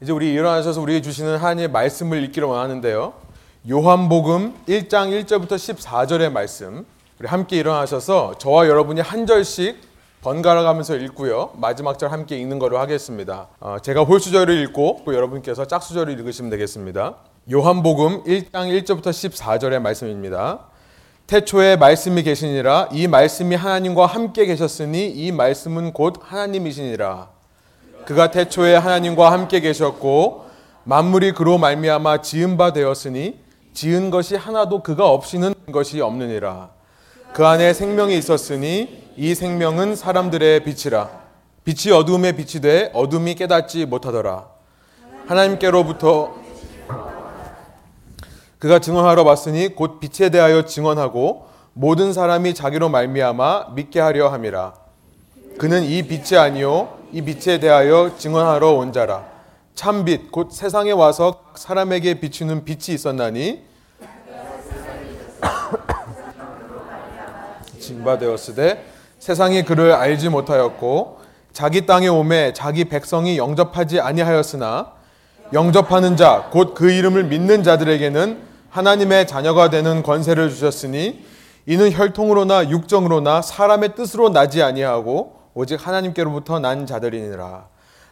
[0.00, 3.14] 이제 우리 일어나셔서 우리에게 주시는 하나님의 말씀을 읽기를 원하는데요.
[3.68, 6.86] 요한복음 1장 1절부터 14절의 말씀.
[7.18, 9.76] 우리 함께 일어나셔서 저와 여러분이 한 절씩
[10.20, 11.50] 번갈아 가면서 읽고요.
[11.56, 13.48] 마지막 절 함께 읽는 거로 하겠습니다.
[13.58, 17.16] 어, 제가 홀수절을 읽고 또 여러분께서 짝수절을 읽으시면 되겠습니다.
[17.50, 20.60] 요한복음 1장 1절부터 14절의 말씀입니다.
[21.26, 27.37] 태초에 말씀이 계시니라 이 말씀이 하나님과 함께 계셨으니 이 말씀은 곧 하나님이시니라.
[28.08, 30.46] 그가 태초에 하나님과 함께 계셨고
[30.84, 33.38] 만물이 그로 말미암아 지은 바 되었으니
[33.74, 36.70] 지은 것이 하나도 그가 없이는 것이 없느니라.
[37.34, 41.10] 그 안에 생명이 있었으니 이 생명은 사람들의 빛이라.
[41.64, 44.46] 빛이 어둠에 빛이 돼 어둠이 깨닫지 못하더라.
[45.26, 46.34] 하나님께로부터
[48.58, 54.72] 그가 증언하러 왔으니 곧 빛에 대하여 증언하고 모든 사람이 자기로 말미암아 믿게 하려 함이라.
[55.58, 59.24] 그는 이 빛이 아니요 이 빛에 대하여 증언하러 온 자라.
[59.74, 63.62] 참빛 곧 세상에 와서 사람에게 비추는 빛이 있었나니
[67.78, 68.84] 징바되었으되
[69.20, 71.20] 세상이 그를 알지 못하였고
[71.52, 74.92] 자기 땅에 오매 자기 백성이 영접하지 아니하였으나
[75.52, 78.38] 영접하는 자 곧 그 이름을 믿는 자들에게는
[78.70, 81.24] 하나님의 자녀가 되는 권세를 주셨으니
[81.66, 87.66] 이는 혈통으로나 육정으로나 사람의 뜻으로 나지 아니하고 오직 하나님께로부터 난 자들이니라.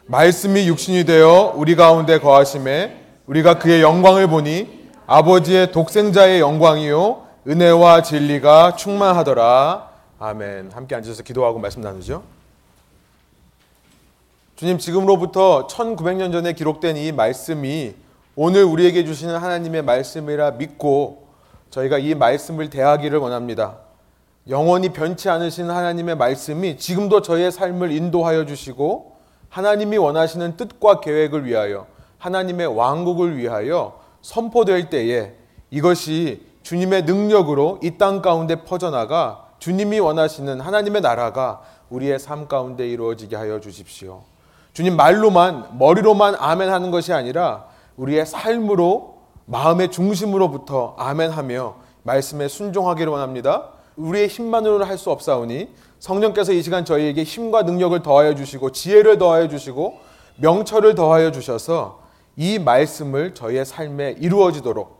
[0.07, 8.75] 말씀이 육신이 되어 우리 가운데 거하심에 우리가 그의 영광을 보니 아버지의 독생자의 영광이요 은혜와 진리가
[8.75, 9.89] 충만하더라.
[10.19, 10.71] 아멘.
[10.73, 12.21] 함께 앉아서 기도하고 말씀 나누죠.
[14.57, 17.95] 주님 지금으로부터 1900년 전에 기록된 이 말씀이
[18.35, 21.29] 오늘 우리에게 주시는 하나님의 말씀이라 믿고
[21.69, 23.86] 저희가 이 말씀을 대하기를 원합니다.
[24.49, 29.17] 영원히 변치 않으신 하나님의 말씀이 지금도 저희의 삶을 인도하여 주시고
[29.49, 35.33] 하나님이 원하시는 뜻과 계획을 위하여 하나님의 왕국을 위하여 선포될 때에
[35.69, 43.35] 이것이 주님의 능력으로 이 땅 가운데 퍼져나가 주님이 원하시는 하나님의 나라가 우리의 삶 가운데 이루어지게
[43.35, 44.21] 하여 주십시오.
[44.73, 47.65] 주님 말로만 머리로만 아멘 하는 것이 아니라
[47.95, 53.76] 우리의 삶으로 마음의 중심으로부터 아멘 하며 말씀에 순종하기를 원합니다.
[53.97, 55.69] 우리의 힘만으로는 할 수 없사오니
[55.99, 59.99] 성령께서 이 시간 저희에게 힘과 능력을 더하여 주시고 지혜를 더하여 주시고
[60.37, 62.03] 명철을 더하여 주셔서
[62.35, 64.97] 이 말씀을 저희의 삶에 이루어지도록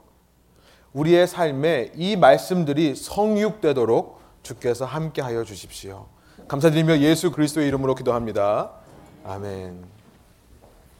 [0.93, 6.07] 우리의 삶에 이 말씀들이 성육되도록 주께서 함께 하여 주십시오.
[6.47, 8.71] 감사드리며 예수 그리스도의 이름으로 기도합니다.
[9.23, 9.83] 아멘.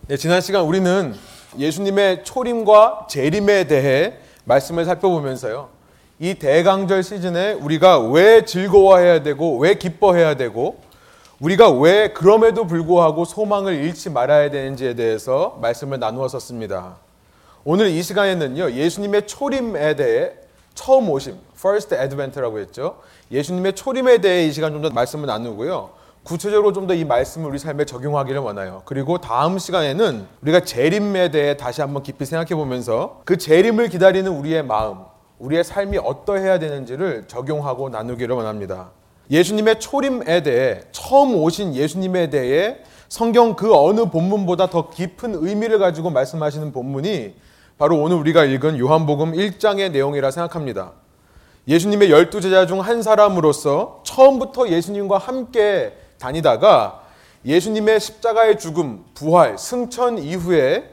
[0.07, 1.15] 네, 지난 시간 우리는
[1.57, 5.76] 예수님의 초림과 재림에 대해 말씀을 살펴보면서요.
[6.19, 10.79] 이 대강절 시즌에 우리가 왜 즐거워해야 되고 왜 기뻐해야 되고
[11.39, 16.95] 우리가 왜 그럼에도 불구하고 소망을 잃지 말아야 되는지에 대해서 말씀을 나누었었습니다.
[17.63, 18.71] 오늘 이 시간에는요.
[18.71, 20.31] 예수님의 초림에 대해
[20.73, 22.97] 처음 오심, first advent라고 했죠.
[23.29, 25.89] 예수님의 초림에 대해 이 시간 좀 더 말씀을 나누고요.
[26.23, 28.81] 구체적으로 좀 더 이 말씀을 우리 삶에 적용하기를 원해요.
[28.85, 34.63] 그리고 다음 시간에는 우리가 재림에 대해 다시 한번 깊이 생각해 보면서 그 재림을 기다리는 우리의
[34.63, 34.97] 마음,
[35.39, 38.91] 우리의 삶이 어떠해야 되는지를 적용하고 나누기를 원합니다.
[39.29, 42.77] 예수님의 초림에 대해 처음 오신 예수님에 대해
[43.09, 47.35] 성경 그 어느 본문보다 더 깊은 의미를 가지고 말씀하시는 본문이
[47.77, 50.93] 바로 오늘 우리가 읽은 요한복음 1장의 내용이라 생각합니다.
[51.67, 57.03] 예수님의 열두 제자 중 한 사람으로서 처음부터 예수님과 함께 다니다가
[57.45, 60.89] 예수님의 십자가의 죽음, 부활, 승천 이후에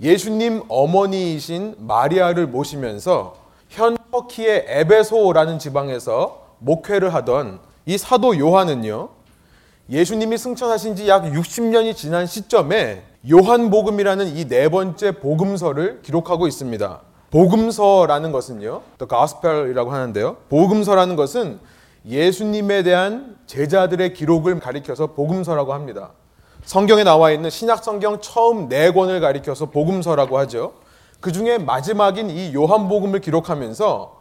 [0.00, 3.36] 예수님 어머니이신 마리아를 모시면서
[3.68, 9.10] 현 터키의 에베소라는 지방에서 목회를 하던 이 사도 요한은요.
[9.90, 17.00] 예수님이 승천하신 지 약 60년이 지난 시점에 요한복음이라는 이 네 번째 복음서를 기록하고 있습니다.
[17.30, 18.82] 복음서라는 것은요.
[18.98, 20.36] The Gospel이라고 하는데요.
[20.48, 21.58] 복음서라는 것은
[22.06, 26.10] 예수님에 대한 제자들의 기록을 가리켜서 복음서라고 합니다.
[26.64, 30.74] 성경에 나와 있는 신약 성경 처음 네 권을 가리켜서 복음서라고 하죠.
[31.20, 34.18] 그 중에 마지막인 이 요한복음을 기록하면서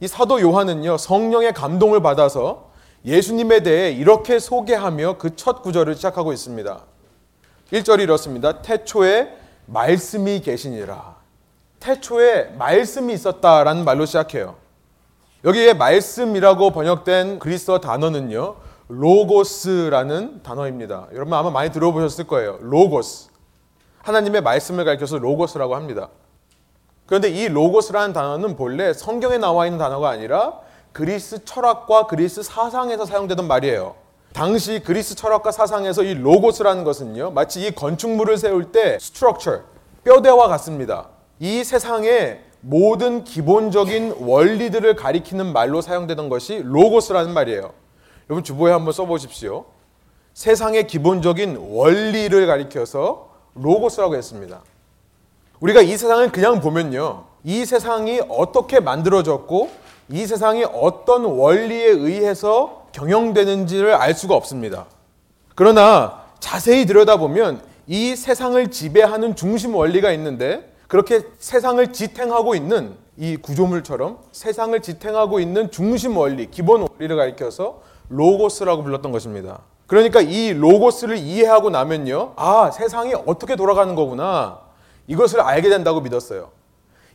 [0.00, 2.70] 이 사도 요한은요, 성령의 감동을 받아서
[3.04, 6.80] 예수님에 대해 이렇게 소개하며 그 첫 구절을 시작하고 있습니다.
[7.72, 8.62] 1절이 이렇습니다.
[8.62, 11.16] 태초에 말씀이 계시니라.
[11.78, 14.56] 태초에 말씀이 있었다라는 말로 시작해요.
[15.44, 18.56] 여기에 말씀이라고 번역된 그리스어 단어는요,
[18.88, 21.08] 로고스라는 단어입니다.
[21.14, 22.58] 여러분 아마 많이 들어보셨을 거예요.
[22.60, 23.28] 로고스.
[24.02, 26.08] 하나님의 말씀을 가리켜서 로고스라고 합니다.
[27.10, 30.60] 그런데 이 로고스라는 단어는 본래 성경에 나와 있는 단어가 아니라
[30.92, 33.96] 그리스 철학과 그리스 사상에서 사용되던 말이에요.
[34.32, 39.62] 당시 그리스 철학과 사상에서 이 로고스라는 것은요, 마치 이 건축물을 세울 때 structure,
[40.04, 41.08] 뼈대와 같습니다.
[41.40, 47.72] 이 세상의 모든 기본적인 원리들을 가리키는 말로 사용되던 것이 로고스라는 말이에요.
[48.28, 49.64] 여러분 주보에 한번 써보십시오.
[50.34, 54.62] 세상의 기본적인 원리를 가리켜서 로고스라고 했습니다.
[55.60, 57.24] 우리가 이 세상을 그냥 보면요.
[57.44, 59.70] 이 세상이 어떻게 만들어졌고
[60.08, 64.86] 이 세상이 어떤 원리에 의해서 경영되는지를 알 수가 없습니다.
[65.54, 74.18] 그러나 자세히 들여다보면 이 세상을 지배하는 중심 원리가 있는데 그렇게 세상을 지탱하고 있는 이 구조물처럼
[74.32, 79.60] 세상을 지탱하고 있는 중심 원리, 기본 원리를 가리켜서 로고스라고 불렀던 것입니다.
[79.86, 82.32] 그러니까 이 로고스를 이해하고 나면요.
[82.36, 84.69] 아, 세상이 어떻게 돌아가는 거구나.
[85.06, 86.50] 이것을 알게 된다고 믿었어요.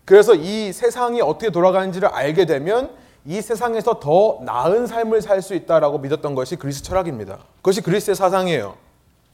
[0.03, 2.91] 그래서 이 세상이 어떻게 돌아가는지를 알게 되면
[3.25, 7.39] 이 세상에서 더 나은 삶을 살 수 있다라고 믿었던 것이 그리스 철학입니다.
[7.57, 8.75] 그것이 그리스의 사상이에요.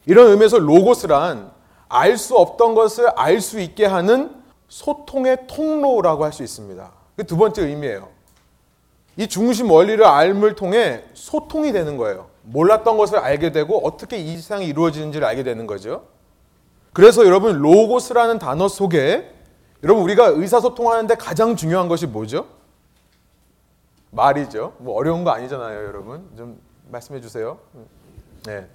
[0.06, 1.52] 이런 의미에서 로고스란
[1.90, 4.34] 알 수 없던 것을 알 수 있게 하는
[4.70, 6.92] 소통의 통로라고 할 수 있습니다.
[7.18, 8.08] 그 두 번째 의미예요.
[9.18, 12.28] 이 중심 원리를 알을 통해 소통이 되는 거예요.
[12.44, 16.04] 몰랐던 것을 알게 되고 어떻게 이 세상이 이루어지는지를 알게 되는 거죠.
[16.94, 19.34] 그래서 여러분 로고스라는 단어 속에
[19.84, 22.46] 여러분 우리가 의사소통하는데 가장 중요한 것이 뭐죠?
[24.12, 24.74] 말이죠.
[24.80, 26.30] 뭐 어려운 거 아니잖아요, 여러분.
[26.38, 26.60] 좀
[26.90, 27.60] 말씀해 주세요.
[28.46, 28.68] 네.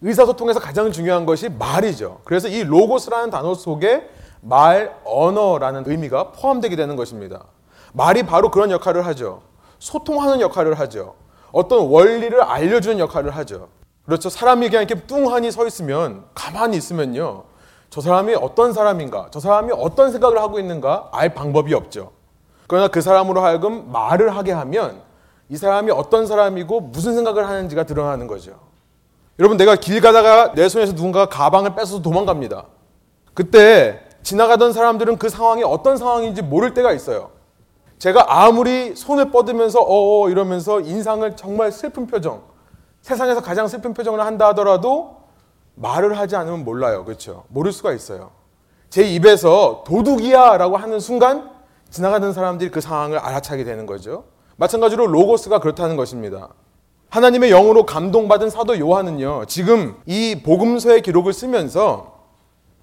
[0.00, 2.20] 의사소통에서 가장 중요한 것이 말이죠.
[2.24, 4.08] 그래서 이 로고스라는 단어 속에
[4.40, 7.44] 말, 언어라는 의미가 포함되게 되는 것입니다.
[7.92, 9.42] 말이 바로 그런 역할을 하죠.
[9.78, 11.14] 소통하는 역할을 하죠.
[11.52, 13.68] 어떤 원리를 알려주는 역할을 하죠.
[14.06, 14.28] 그렇죠.
[14.28, 17.44] 사람이 그냥 이렇게 뚱하니 서 있으면 가만히 있으면요.
[17.90, 22.12] 저 사람이 어떤 사람인가, 저 사람이 어떤 생각을 하고 있는가 알 방법이 없죠.
[22.66, 25.00] 그러나 그 사람으로 하여금 말을 하게 하면
[25.48, 28.58] 이 사람이 어떤 사람이고 무슨 생각을 하는지가 드러나는 거죠.
[29.38, 32.64] 여러분, 내가 길 가다가 내 손에서 누군가가 가방을 뺏어서 도망갑니다.
[33.34, 37.30] 그때 지나가던 사람들은 그 상황이 어떤 상황인지 모를 때가 있어요.
[37.98, 42.42] 제가 아무리 손을 뻗으면서 어어 이러면서 인상을 정말 슬픈 표정,
[43.04, 45.16] 세상에서 가장 슬픈 표정을 한다 하더라도
[45.74, 47.04] 말을 하지 않으면 몰라요.
[47.04, 47.44] 그렇죠?
[47.48, 48.30] 모를 수가 있어요.
[48.88, 51.50] 제 입에서 도둑이야 라고 하는 순간
[51.90, 54.24] 지나가는 사람들이 그 상황을 알아차게 되는 거죠.
[54.56, 56.48] 마찬가지로 로고스가 그렇다는 것입니다.
[57.10, 62.14] 하나님의 영으로 감동받은 사도 요한은요, 지금 이 복음서의 기록을 쓰면서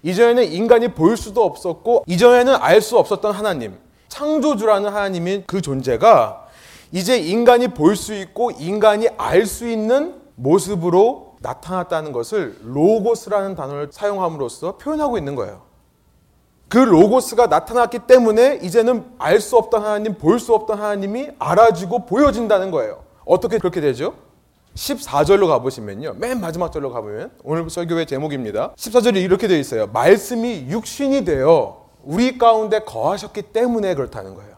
[0.04, 3.76] 이전에는 인간이 볼 수도 없었고, 이전에는 알 수 없었던 하나님,
[4.06, 6.41] 창조주라는 하나님인 그 존재가
[6.92, 14.76] 이제 인간이 볼 수 있고, 인간이 알 수 있는 모습으로 나타났다는 것을 로고스라는 단어를 사용함으로써
[14.76, 15.62] 표현하고 있는 거예요.
[16.68, 22.70] 그 로고스가 나타났기 때문에 이제는 알 수 없던 하나님, 볼 수 없던 하나님이 알아지고 보여진다는
[22.70, 23.02] 거예요.
[23.24, 24.14] 어떻게 그렇게 되죠?
[24.74, 26.14] 14절로 가보시면요.
[26.14, 28.72] 맨 마지막 절로 가보면 오늘 설교의 제목입니다.
[28.76, 29.86] 14절이 이렇게 되어 있어요.
[29.88, 34.51] 말씀이 육신이 되어 우리 가운데 거하셨기 때문에 그렇다는 거예요.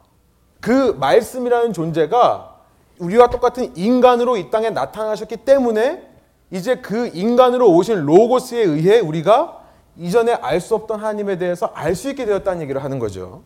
[0.64, 2.54] 그 말씀이라는 존재가
[2.98, 6.02] 우리와 똑같은 인간으로 이 땅에 나타나셨기 때문에
[6.50, 9.60] 이제 그 인간으로 오신 로고스에 의해 우리가
[9.98, 13.42] 이전에 알 수 없던 하나님에 대해서 알 수 있게 되었다는 얘기를 하는 거죠.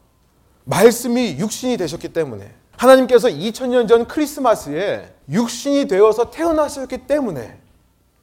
[0.63, 7.59] 말씀이 육신이 되셨기 때문에 하나님께서 2000년 전 크리스마스에 육신이 되어서 태어나셨기 때문에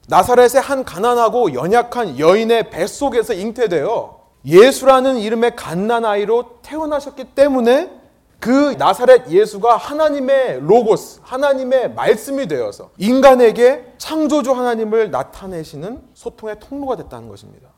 [0.07, 8.04] 나사렛의 한 가난하고 연약한 여인의 뱃속에서 잉태되어 예수라는 이름의 갓난 아이로 태어나셨기 때문에
[8.45, 17.27] 그 나사렛 예수가 하나님의 로고스, 하나님의 말씀이 되어서 인간에게 창조주 하나님을 나타내시는 소통의 통로가 됐다는
[17.27, 17.69] 것입니다.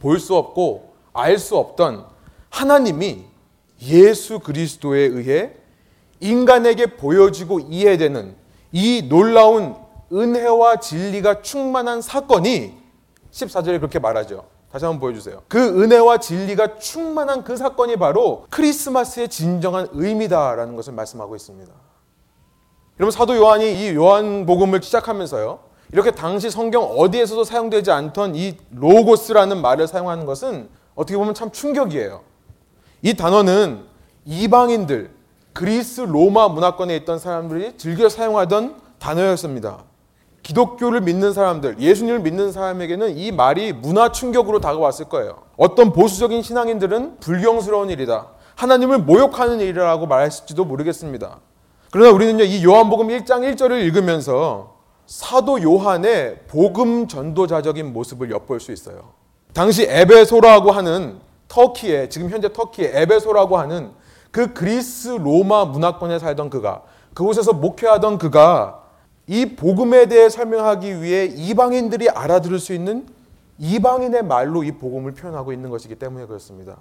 [0.00, 2.04] 볼 수 없고 알 수 없던
[2.48, 3.26] 하나님이
[3.82, 5.52] 예수 그리스도에 의해
[6.18, 8.34] 인간에게 보여지고 이해되는
[8.72, 9.76] 이 놀라운
[10.12, 12.74] 은혜와 진리가 충만한 사건이
[13.30, 14.46] 14절에 그렇게 말하죠.
[14.72, 15.42] 다시 한번 보여주세요.
[15.48, 21.72] 그 은혜와 진리가 충만한 그 사건이 바로 크리스마스의 진정한 의미다라는 것을 말씀하고 있습니다.
[23.00, 25.58] 여러분 사도 요한이 이 요한복음을 시작하면서요.
[25.92, 32.20] 이렇게 당시 성경 어디에서도 사용되지 않던 이 로고스라는 말을 사용하는 것은 어떻게 보면 참 충격이에요.
[33.02, 33.84] 이 단어는
[34.24, 35.10] 이방인들,
[35.52, 39.89] 그리스 로마 문화권에 있던 사람들이 즐겨 사용하던 단어였습니다.
[40.42, 45.38] 기독교를 믿는 사람들, 예수님을 믿는 사람에게는 이 말이 문화 충격으로 다가왔을 거예요.
[45.56, 48.28] 어떤 보수적인 신앙인들은 불경스러운 일이다.
[48.56, 51.38] 하나님을 모욕하는 일이라고 말했을지도 모르겠습니다.
[51.92, 59.12] 그러나 우리는요, 이 요한복음 1장 1절을 읽으면서 사도 요한의 복음 전도자적인 모습을 엿볼 수 있어요.
[59.52, 61.18] 당시 에베소라고 하는
[61.48, 63.90] 터키에, 지금 현재 터키의 에베소라고 하는
[64.30, 66.82] 그 그리스 로마 문화권에 살던 그가,
[67.14, 68.79] 그곳에서 목회하던 그가
[69.30, 73.06] 이 복음에 대해 설명하기 위해 이방인들이 알아들을 수 있는
[73.60, 76.78] 이방인의 말로 이 복음을 표현하고 있는 것이기 때문에 그렇습니다.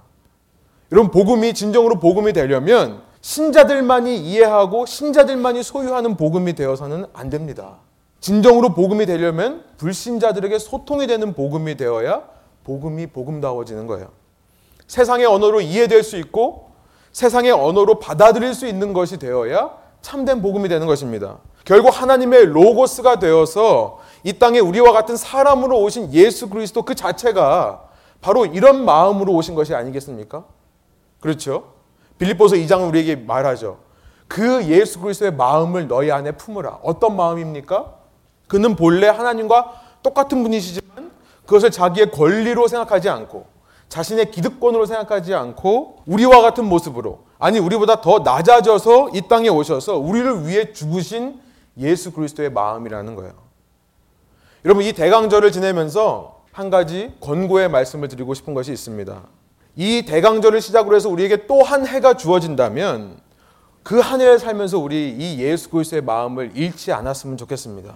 [0.91, 7.82] 여러분 복음이 진정으로 복음이 되려면 신자들만이 이해하고 신자들만이 소유하는 복음이 되어서는 안 됩니다.
[8.20, 12.24] 진정으로 복음이 되려면 불신자들에게 소통이 되는 복음이 되어야
[12.63, 14.08] 복음이 복음다워지는 거예요.
[14.88, 16.72] 세상의 언어로 이해될 수 있고
[17.12, 21.38] 세상의 언어로 받아들일 수 있는 것이 되어야 참된 복음이 되는 것입니다.
[21.70, 27.84] 결국 하나님의 로고스가 되어서 이 땅에 우리와 같은 사람으로 오신 예수 그리스도 그 자체가
[28.22, 30.46] 바로 이런 마음으로 오신 것이 아니겠습니까?
[31.20, 31.74] 그렇죠?
[32.18, 33.78] 빌립보서 2장은 우리에게 말하죠.
[34.28, 36.80] 그 예수 그리스도의 마음을 너희 안에 품으라.
[36.82, 37.94] 어떤 마음입니까?
[38.48, 39.72] 그는 본래 하나님과
[40.02, 41.12] 똑같은 분이시지만
[41.46, 43.46] 그것을 자기의 권리로 생각하지 않고
[43.90, 50.48] 자신의 기득권으로 생각하지 않고 우리와 같은 모습으로 아니 우리보다 더 낮아져서 이 땅에 오셔서 우리를
[50.48, 51.48] 위해 죽으신
[51.80, 53.34] 예수 그리스도의 마음이라는 거예요.
[54.66, 59.22] 여러분 이 대강절을 지내면서 한 가지 권고의 말씀을 드리고 싶은 것이 있습니다.
[59.76, 63.18] 이 대강절을 시작으로 해서 우리에게 또 한 해가 주어진다면
[63.84, 67.96] 그 한 해를 살면서 우리 이 예수 그리스도의 마음을 잃지 않았으면 좋겠습니다.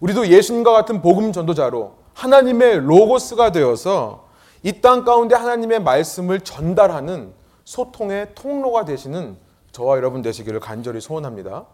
[0.00, 4.26] 우리도 예수님과 같은 복음 전도자로 하나님의 로고스가 되어서
[4.64, 7.32] 이 땅 가운데 하나님의 말씀을 전달하는
[7.64, 9.36] 소통의 통로가 되시는
[9.70, 11.64] 저와 여러분 되시기를 간절히 소원합니다.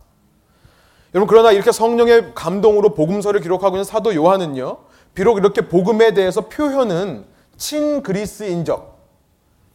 [1.15, 4.79] 여러분 그러나 이렇게 성령의 감동으로 복음서를 기록하고 있는 사도 요한은요.
[5.15, 7.25] 비록 이렇게 복음에 대해서 표현은
[7.57, 8.99] 친그리스인적,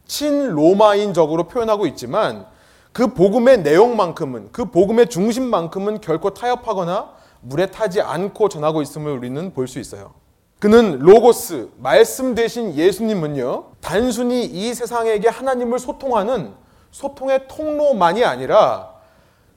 [0.06, 2.46] 친로마인적으로 표현하고 있지만
[2.92, 7.10] 그 복음의 내용만큼은 그 복음의 중심만큼은 결코 타협하거나
[7.40, 10.14] 물에 타지 않고 전하고 있음을 우리는 볼 수 있어요.
[10.60, 16.54] 그는 로고스, 말씀 되신 예수님은요, 단순히 이 세상에게 하나님을 소통하는
[16.90, 18.93] 소통의 통로만이 아니라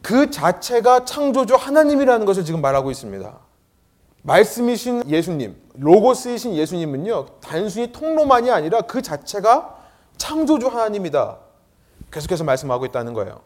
[0.08, 3.40] 그 자체가 창조주 하나님이라는 것을 지금 말하고 있습니다.
[4.22, 9.76] 말씀이신 예수님, 로고스이신 예수님은요, 단순히 통로만이 아니라 그 자체가
[10.16, 11.40] 창조주 하나님이다.
[12.10, 13.42] 계속해서 말씀하고 있다는 거예요.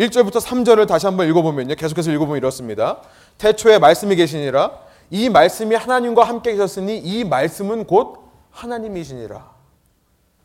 [0.00, 1.76] 1절부터 3절을 다시 한번 읽어보면요.
[1.76, 3.00] 계속해서 읽어보면 이렇습니다.
[3.38, 4.72] 태초에 말씀이 계시니라.
[5.10, 8.18] 이 말씀이 하나님과 함께 계셨으니 이 말씀은 곧
[8.50, 9.48] 하나님이시니라.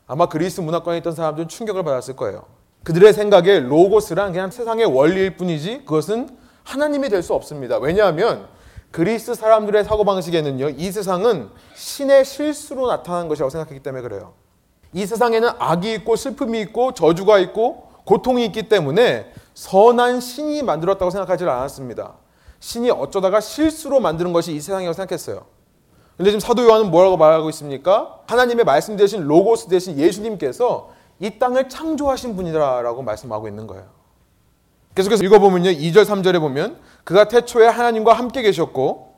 [0.06, 2.44] 아마 그리스 문화권에 있던 사람들은 충격을 받았을 거예요.
[2.84, 6.28] 그들의 생각에 로고스란 그냥 세상의 원리일 뿐이지 그것은
[6.62, 7.78] 하나님이 될 수 없습니다.
[7.78, 8.46] 왜냐하면
[8.90, 14.34] 그리스 사람들의 사고방식에는요, 이 세상은 신의 실수로 나타난 것이라고 생각했기 때문에 그래요.
[14.92, 21.44] 이 세상에는 악이 있고 슬픔이 있고 저주가 있고 고통이 있기 때문에 선한 신이 만들었다고 생각하지
[21.44, 22.14] 않았습니다.
[22.60, 25.46] 신이 어쩌다가 실수로 만드는 것이 이 세상이라고 생각했어요.
[26.16, 28.20] 근데 지금 사도 요한은 뭐라고 말하고 있습니까?
[28.26, 33.86] 하나님의 말씀 대신 로고스 대신 예수님께서 이 땅을 창조하신 분이라고 말씀하고 있는 거예요.
[34.94, 35.70] 계속해서 읽어보면요.
[35.70, 39.14] 2절 3절에 보면 그가 태초에 하나님과 함께 계셨고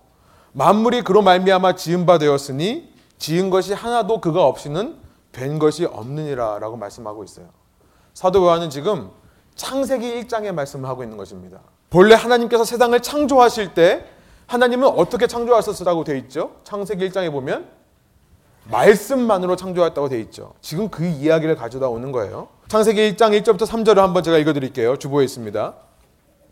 [0.53, 4.97] 만물이 그로 말미암아 지은 바 되었으니 지은 것이 하나도 그가 없이는
[5.33, 7.49] 된 것이 없느니라라고 말씀하고 있어요.
[8.15, 9.11] 사도 요한은 지금
[9.55, 11.61] 창세기 1장의 말씀을 하고 있는 것입니다.
[11.91, 14.07] 본래 하나님께서 세상을 창조하실 때
[14.47, 16.57] 하나님은 어떻게 창조하셨으라고 되어 있죠?
[16.65, 17.69] 창세기 1장에 보면
[18.71, 20.55] 말씀만으로 창조했다고 되어 있죠.
[20.61, 22.49] 지금 그 이야기를 가져다 오는 거예요.
[22.69, 24.97] 창세기 1장 1절부터 3절을 한번 제가 읽어 드릴게요.
[24.97, 25.75] 주보에 있습니다.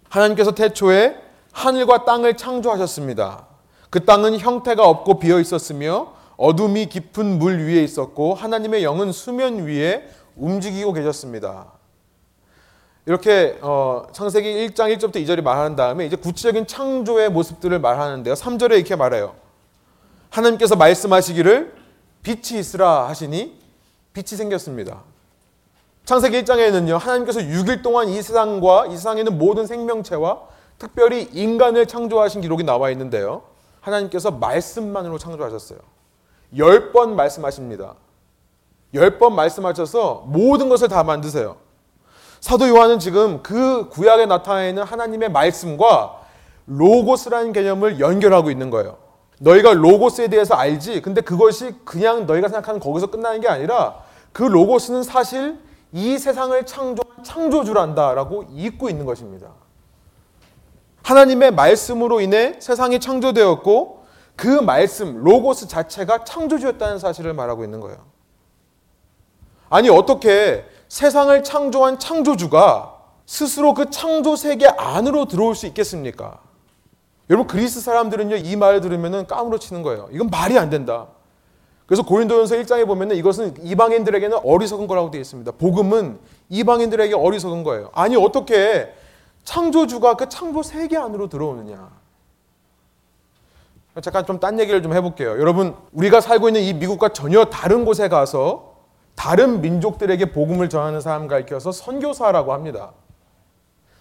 [0.09, 1.17] 하나님께서 태초에
[1.53, 3.47] 하늘과 땅을 창조하셨습니다.
[3.91, 10.09] 그 땅은 형태가 없고 비어 있었으며 어둠이 깊은 물 위에 있었고 하나님의 영은 수면 위에
[10.37, 11.67] 움직이고 계셨습니다.
[13.07, 18.35] 이렇게 어, 창세기 1장 1절부터 2절이 말하는 다음에 이제 구체적인 창조의 모습들을 말하는데요.
[18.35, 19.35] 3절에 이렇게 말해요.
[20.31, 21.84] 하나님께서 말씀하시기를
[22.25, 23.57] 빛이 있으라 하시니
[24.13, 25.03] 빛이 생겼습니다.
[26.05, 26.99] 창세기 1장에는요.
[26.99, 30.41] 하나님께서 6일 동안 이 세상과 이 세상에 있는 모든 생명체와
[30.79, 33.43] 특별히 인간을 창조하신 기록이 나와 있는데요.
[33.81, 35.79] 하나님께서 말씀만으로 창조하셨어요.
[36.57, 37.95] 열 번 말씀하십니다.
[38.95, 41.57] 열 번 말씀하셔서 모든 것을 다 만드세요.
[42.41, 46.21] 사도 요한은 지금 그 구약에 나타나 있는 하나님의 말씀과
[46.67, 49.04] 로고스라는 개념을 연결하고 있는 거예요.
[49.41, 51.03] 너희가 로고스에 대해서 알지.
[51.03, 55.59] 근데 그것이 그냥 너희가 생각하는 거기서 끝나는 게 아니라 그 로고스는 사실
[55.93, 59.49] 이 세상을 창조한 창조주란다라고 잊고 있는 것입니다.
[61.03, 64.05] 하나님의 말씀으로 인해 세상이 창조되었고
[64.37, 67.99] 그 말씀, 로고스 자체가 창조주였다는 사실을 말하고 있는 거예요.
[69.71, 72.95] 아니, 어떻게 세상을 창조한 창조주가
[73.27, 76.41] 스스로 그 창조 세계 안으로 들어올 수 있겠습니까?
[77.31, 80.09] 여러분 그리스 사람들은요 이 말을 들으면 까무러 치는 거예요.
[80.13, 81.07] 이건 말이 안 된다.
[81.87, 85.53] 그래서 고린도전서 1장에 보면 이것은 이방인들에게는 어리석은 거라고 되어 있습니다.
[85.53, 87.91] 복음은 이방인들에게 어리석은 거예요.
[87.95, 88.93] 아니 어떻게
[89.45, 91.91] 창조주가 그 창조 세계 안으로 들어오느냐?
[94.03, 95.31] 잠깐 좀 딴 얘기를 좀 해볼게요.
[95.39, 98.75] 여러분, 우리가 살고 있는 이 미국과 전혀 다른 곳에 가서
[99.15, 102.93] 다른 민족들에게 복음을 전하는 사람 가르쳐서 선교사라고 합니다.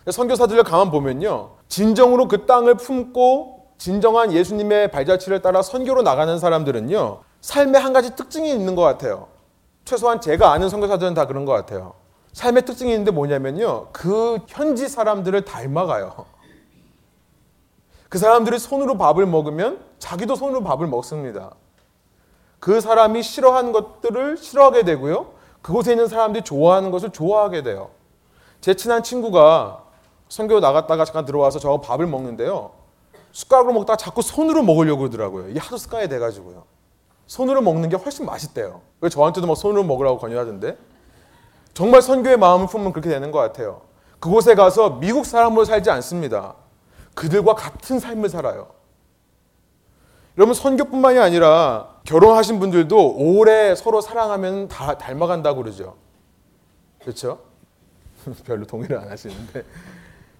[0.10, 1.52] 선교사들을 가만 보면요.
[1.68, 7.22] 진정으로 그 땅을 품고 진정한 예수님의 발자취를 따라 선교로 나가는 사람들은요.
[7.42, 9.28] 삶의 한 가지 특징이 있는 것 같아요.
[9.86, 11.94] 최소한 제가 아는 선교사들은 다 그런 것 같아요.
[12.34, 13.88] 삶의 특징이 있는데 뭐냐면요.
[13.92, 16.26] 그 현지 사람들을 닮아가요.
[18.10, 21.52] 그 사람들이 손으로 밥을 먹으면 자기도 손으로 밥을 먹습니다.
[22.60, 25.34] 그 사람이 싫어하는 것들을 싫어하게 되고요.
[25.62, 27.90] 그곳에 있는 사람들이 좋아하는 것을 좋아하게 돼요.
[28.62, 29.83] 제 친한 친구가
[30.34, 32.72] 선교 나갔다가 잠깐 들어와서 저 밥을 먹는데요.
[33.34, 35.50] 숟가락으로 먹다가 자꾸 손으로 먹으려고 그러더라고요.
[35.50, 36.64] 이게 하도 습관이 돼가지고요.
[37.28, 38.82] 손으로 먹는 게 훨씬 맛있대요.
[39.02, 40.76] 왜 저한테도 막 손으로 먹으라고 권유하던데?
[41.76, 43.82] 정말 선교의 마음을 품으면 그렇게 되는 것 같아요.
[44.20, 46.56] 그곳에 가서 미국 사람으로 살지 않습니다.
[47.14, 48.70] 그들과 같은 삶을 살아요.
[50.40, 55.96] 여러분 선교뿐만이 아니라 결혼하신 분들도 오래 서로 사랑하면 다 닮아간다고 그러죠.
[57.02, 57.42] 그렇죠?
[58.48, 59.64] 별로 동의를 안 하시는데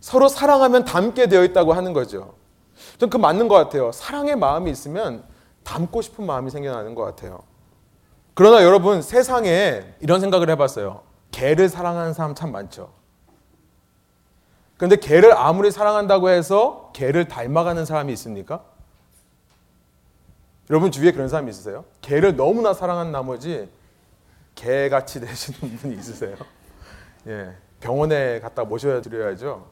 [0.04, 2.34] 서로 사랑하면 닮게 되어 있다고 하는 거죠.
[2.98, 3.94] 전 그 맞는 것 같아요.
[3.94, 5.24] 사랑의 마음이 있으면
[5.64, 7.40] 닮고 싶은 마음이 생겨나는 것 같아요.
[8.34, 11.04] 그러나 여러분 세상에 이런 생각을 해봤어요.
[11.32, 12.92] 개를 사랑하는 사람 참 많죠.
[14.76, 18.62] 그런데 개를 아무리 사랑한다고 해서 개를 닮아가는 사람이 있습니까?
[20.70, 21.86] 여러분 주위에 그런 사람이 있으세요?
[22.02, 23.70] 개를 너무나 사랑한 나머지
[24.56, 26.36] 개같이 되시는 분이 있으세요?
[27.28, 29.72] 예, 병원에 갖다 모셔야 드려야죠.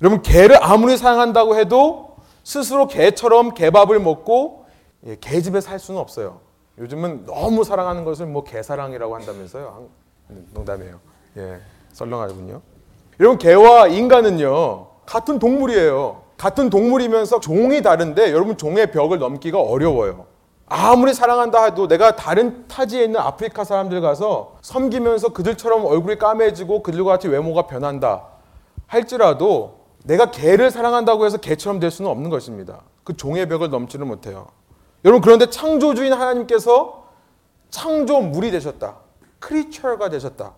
[0.00, 4.66] 여러분 개를 아무리 사랑한다고 해도 스스로 개처럼 개밥을 먹고
[5.06, 6.40] 예, 개집에 살 수는 없어요.
[6.78, 9.88] 요즘은 너무 사랑하는 것을 뭐 개사랑이라고 한다면서요.
[10.52, 10.98] 농담이에요.
[11.38, 11.60] 예,
[11.92, 12.60] 썰렁하군요.
[13.20, 16.22] 여러분 개와 인간은요 같은 동물이에요.
[16.36, 20.26] 같은 동물이면서 종이 다른데 여러분 종의 벽을 넘기가 어려워요.
[20.66, 27.12] 아무리 사랑한다 해도 내가 다른 타지에 있는 아프리카 사람들 가서 섬기면서 그들처럼 얼굴이 까매지고 그들과
[27.12, 28.24] 같이 외모가 변한다
[28.86, 32.82] 할지라도 내가 개를 사랑한다고 해서 개처럼 될 수는 없는 것입니다.
[33.04, 34.46] 그 종의 벽을 넘지는 못해요.
[35.04, 37.08] 여러분 그런데 창조주인 하나님께서
[37.70, 38.96] 창조물이 되셨다.
[39.40, 40.52] 크리처가 되셨다.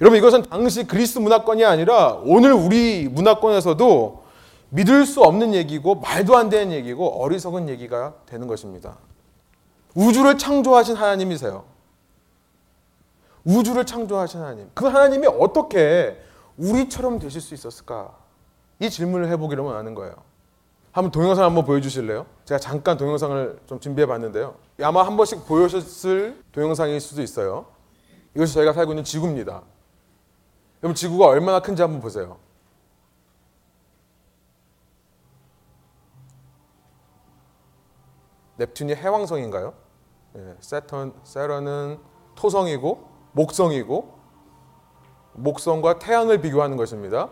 [0.00, 4.24] 여러분 이것은 당시 그리스 문화권이 아니라 오늘 우리 문화권에서도
[4.70, 8.98] 믿을 수 없는 얘기고 말도 안 되는 얘기고 어리석은 얘기가 되는 것입니다.
[9.94, 11.64] 우주를 창조하신 하나님이세요.
[13.44, 14.70] 우주를 창조하신 하나님.
[14.74, 16.20] 그 하나님이 어떻게
[16.58, 18.16] 우리처럼 되실 수 있었을까?
[18.78, 20.14] 이 질문을 해보기로 원하는 거예요.
[20.92, 22.26] 한번 동영상 한번 보여주실래요?
[22.46, 24.56] 제가 잠깐 동영상을 좀 준비해 봤는데요.
[24.82, 27.66] 아마 한 번씩 보셨을 동영상일 수도 있어요.
[28.34, 29.62] 이것이 저희가 살고 있는 지구입니다.
[30.82, 32.38] 여러분 지구가 얼마나 큰지 한번 보세요.
[38.58, 39.74] 넵튠이 해왕성인가요?
[40.36, 41.98] 예, 세턴, 세런은
[42.34, 44.15] 토성이고 목성이고
[45.36, 47.28] 목성과 태양을 비교하는 것입니다.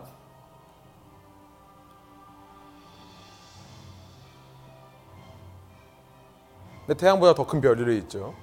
[6.85, 8.33] 근데 태양보다 더 큰 별이 있죠.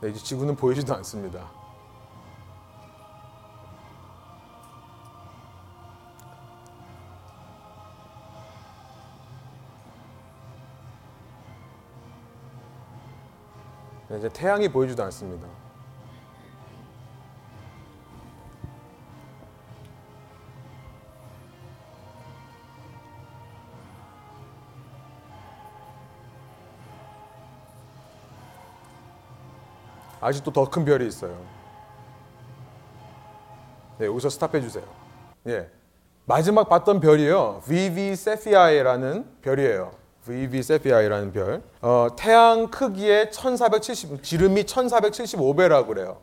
[0.00, 1.57] 네, 이제 지구는 보이지도 않습니다.
[14.16, 15.46] 이제 태양이 보이지도 않습니다.
[30.20, 31.36] 아직도 더 큰 별이 있어요.
[33.98, 34.84] 네, 여기서 스탑해 주세요.
[35.46, 35.70] 예.
[36.26, 37.62] 마지막 봤던 별이요.
[37.64, 39.92] VV 세피아이라는 별이에요.
[40.28, 41.62] VV 세피아이라는 별.
[41.80, 46.18] 어, 태양 크기의 1470 지름이 1475배라고 그래요.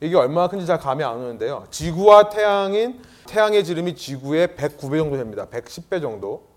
[0.00, 1.66] 이게 얼마나 큰지 잘 감이 안 오는데요.
[1.70, 5.46] 지구와 태양인 태양의 지름이 지구의 109배 정도 됩니다.
[5.50, 6.48] 110배 정도.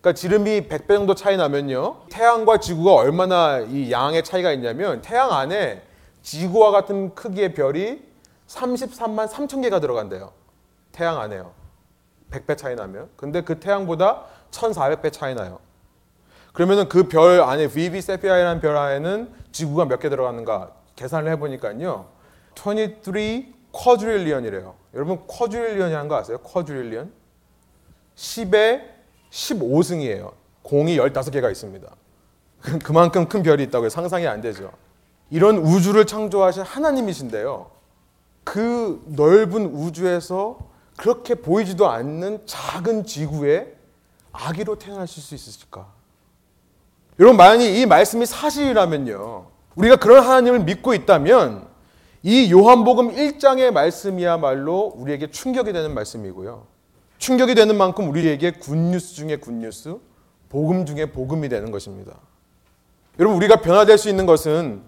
[0.00, 2.02] 그러니까 지름이 100배 정도 차이 나면요.
[2.10, 5.82] 태양과 지구가 얼마나 이 양의 차이가 있냐면 태양 안에
[6.22, 8.02] 지구와 같은 크기의 별이
[8.48, 10.32] 33만 3천 개가 들어간대요.
[10.92, 11.52] 태양 안에요.
[12.30, 13.08] 100배 차이 나면.
[13.16, 15.60] 근데 그 태양보다 1400배 차이 나요.
[16.52, 22.06] 그러면은 그 별 안에 VV 세페이라는 별 안에는 지구가 몇 개 들어가는가 계산을 해보니까요.
[22.58, 24.74] 23 quadrillion이래요.
[24.94, 26.38] 여러분 quadrillion이라는 거 아세요?
[26.38, 27.12] quadrillion?
[28.16, 28.82] 10의
[29.30, 30.32] 15승이에요.
[30.62, 31.88] 공이 15개가 있습니다.
[32.84, 33.88] 그만큼 큰 별이 있다고요.
[33.88, 34.72] 상상이 안 되죠.
[35.30, 37.70] 이런 우주를 창조하신 하나님이신데요.
[38.44, 40.58] 그 넓은 우주에서
[40.96, 43.74] 그렇게 보이지도 않는 작은 지구에
[44.32, 45.86] 아기로 태어나실 수 있으실까?
[47.20, 49.46] 여러분, 만약 이 말씀이 사실이라면요.
[49.74, 51.68] 우리가 그런 하나님을 믿고 있다면
[52.22, 56.66] 이 요한복음 1장의 말씀이야말로 우리에게 충격이 되는 말씀이고요.
[57.18, 59.98] 충격이 되는 만큼 우리에게 굿뉴스 중에 굿뉴스,
[60.48, 62.14] 복음 중에 복음이 되는 것입니다.
[63.18, 64.82] 여러분, 우리가 변화될 수 있는 것은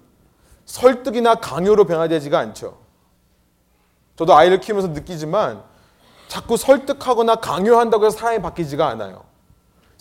[0.65, 2.79] 설득이나 강요로 변화되지가 않죠.
[4.17, 5.63] 저도 아이를 키우면서 느끼지만
[6.29, 9.32] 자꾸 설득하거나 강요한다고 해서 사람이 바뀌지가 않아요.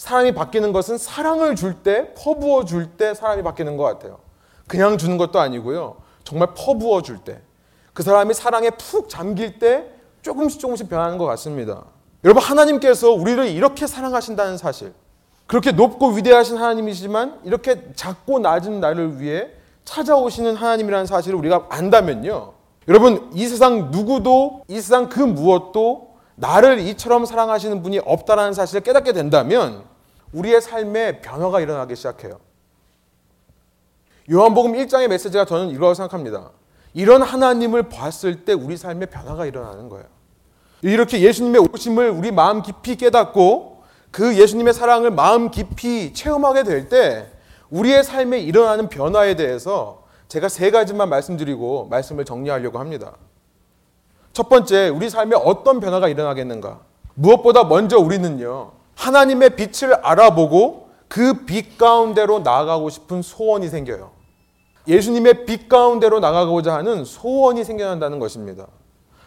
[0.01, 4.17] 사람이 바뀌는 것은 사랑을 줄 때, 퍼부어 줄 때 사람이 바뀌는 것 같아요.
[4.67, 5.97] 그냥 주는 것도 아니고요.
[6.23, 7.39] 정말 퍼부어 줄 때.
[7.93, 9.85] 그 사람이 사랑에 푹 잠길 때
[10.23, 11.83] 조금씩 조금씩 변하는 것 같습니다.
[12.23, 14.91] 여러분, 하나님께서 우리를 이렇게 사랑하신다는 사실.
[15.45, 19.49] 그렇게 높고 위대하신 하나님이시지만 이렇게 작고 낮은 나를 위해
[19.85, 22.53] 찾아오시는 하나님이라는 사실을 우리가 안다면요.
[22.87, 29.13] 여러분, 이 세상 누구도 이 세상 그 무엇도 나를 이처럼 사랑하시는 분이 없다라는 사실을 깨닫게
[29.13, 29.90] 된다면
[30.33, 32.39] 우리의 삶에 변화가 일어나기 시작해요.
[34.31, 36.51] 요한복음 1장의 메시지가 저는 이거라고 생각합니다.
[36.93, 40.05] 이런 하나님을 봤을 때 우리 삶에 변화가 일어나는 거예요.
[40.81, 47.27] 이렇게 예수님의 오심을 우리 마음 깊이 깨닫고 그 예수님의 사랑을 마음 깊이 체험하게 될 때
[47.69, 53.13] 우리의 삶에 일어나는 변화에 대해서 제가 세 가지만 말씀드리고 말씀을 정리하려고 합니다.
[54.33, 56.79] 첫 번째, 우리 삶에 어떤 변화가 일어나겠는가?
[57.15, 64.11] 무엇보다 먼저 우리는요, 하나님의 빛을 알아보고 그 빛 가운데로 나아가고 싶은 소원이 생겨요.
[64.87, 68.67] 예수님의 빛 가운데로 나가고자 하는 소원이 생겨난다는 것입니다.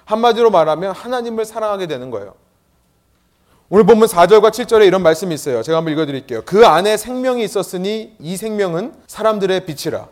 [0.05, 2.35] 한마디로 말하면 하나님을 사랑하게 되는 거예요.
[3.69, 5.63] 오늘 본문 4절과 7절에 이런 말씀이 있어요.
[5.63, 6.43] 제가 한번 읽어 드릴게요.
[6.45, 10.07] 그 안에 생명이 있었으니 이 생명은 사람들의 빛이라.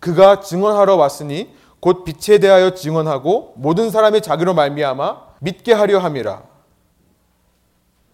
[0.00, 6.53] 그가 증언하러 왔으니 곧 빛에 대하여 증언하고 모든 사람이 자기로 말미암아 믿게 하려 함이라.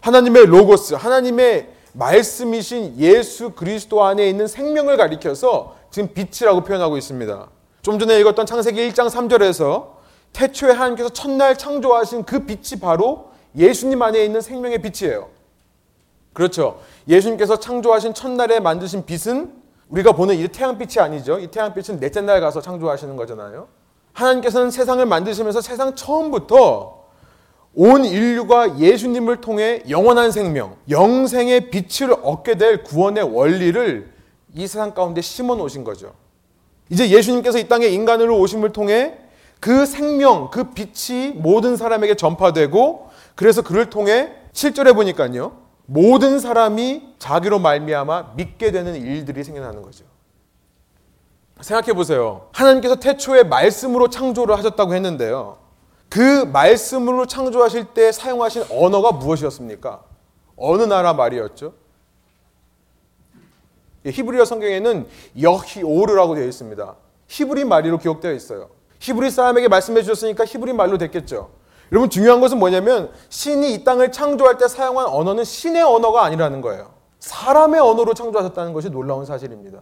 [0.01, 7.47] 하나님의 로고스, 하나님의 말씀이신 예수 그리스도 안에 있는 생명을 가리켜서 지금 빛이라고 표현하고 있습니다.
[7.81, 10.01] 좀 전에 읽었던 창세기 1장 3절에서
[10.33, 15.29] 태초에 하나님께서 첫날 창조하신 그 빛이 바로 예수님 안에 있는 생명의 빛이에요.
[16.33, 16.79] 그렇죠.
[17.07, 19.53] 예수님께서 창조하신 첫날에 만드신 빛은
[19.89, 21.39] 우리가 보는 이 태양빛이 아니죠.
[21.39, 23.67] 이 태양빛은 넷째 날 가서 창조하시는 거잖아요.
[24.13, 27.00] 하나님께서는 세상을 만드시면서 세상 처음부터
[27.73, 34.11] 온 인류가 예수님을 통해 영원한 생명, 영생의 빛을 얻게 될 구원의 원리를
[34.53, 36.13] 이 세상 가운데 심어 놓으신 거죠.
[36.89, 39.17] 이제 예수님께서 이 땅에 인간으로 오심을 통해
[39.61, 45.53] 그 생명, 그 빛이 모든 사람에게 전파되고 그래서 그를 통해 7절에 보니까요.
[45.85, 50.03] 모든 사람이 자기로 말미암아 믿게 되는 일들이 생겨나는 거죠.
[51.61, 52.49] 생각해 보세요.
[52.53, 55.57] 하나님께서 태초에 말씀으로 창조를 하셨다고 했는데요.
[56.11, 60.03] 그 말씀으로 창조하실 때 사용하신 언어가 무엇이었습니까?
[60.57, 61.73] 어느 나라 말이었죠?
[64.05, 65.07] 히브리어 성경에는
[65.41, 66.95] 여히오르라고 되어 있습니다.
[67.27, 68.69] 히브리 말이로 기록되어 있어요.
[68.99, 71.49] 히브리 사람에게 말씀해 주셨으니까 히브리 말로 됐겠죠.
[71.93, 76.91] 여러분 중요한 것은 뭐냐면 신이 이 땅을 창조할 때 사용한 언어는 신의 언어가 아니라는 거예요.
[77.19, 79.79] 사람의 언어로 창조하셨다는 것이 놀라운 사실입니다.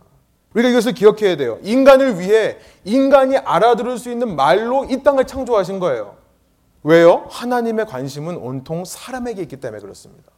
[0.53, 1.57] 우리가 이것을 기억해야 돼요.
[1.63, 6.18] 인간을 위해 인간이 알아들을 수 있는 말로 이 땅을 창조하신 거예요.
[6.83, 7.25] 왜요?
[7.29, 10.31] 하나님의 관심은 온통 사람에게 있기 때문에 그렇습니다.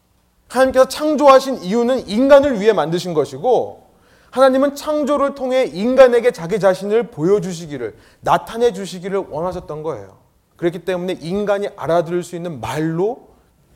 [0.47, 3.89] 하나님께서 창조하신 이유는 인간을 위해 만드신 것이고
[4.31, 10.17] 하나님은 창조를 통해 인간에게 자기 자신을 보여주시기를 나타내 주시기를 원하셨던 거예요.
[10.57, 13.29] 그렇기 때문에 인간이 알아들을 수 있는 말로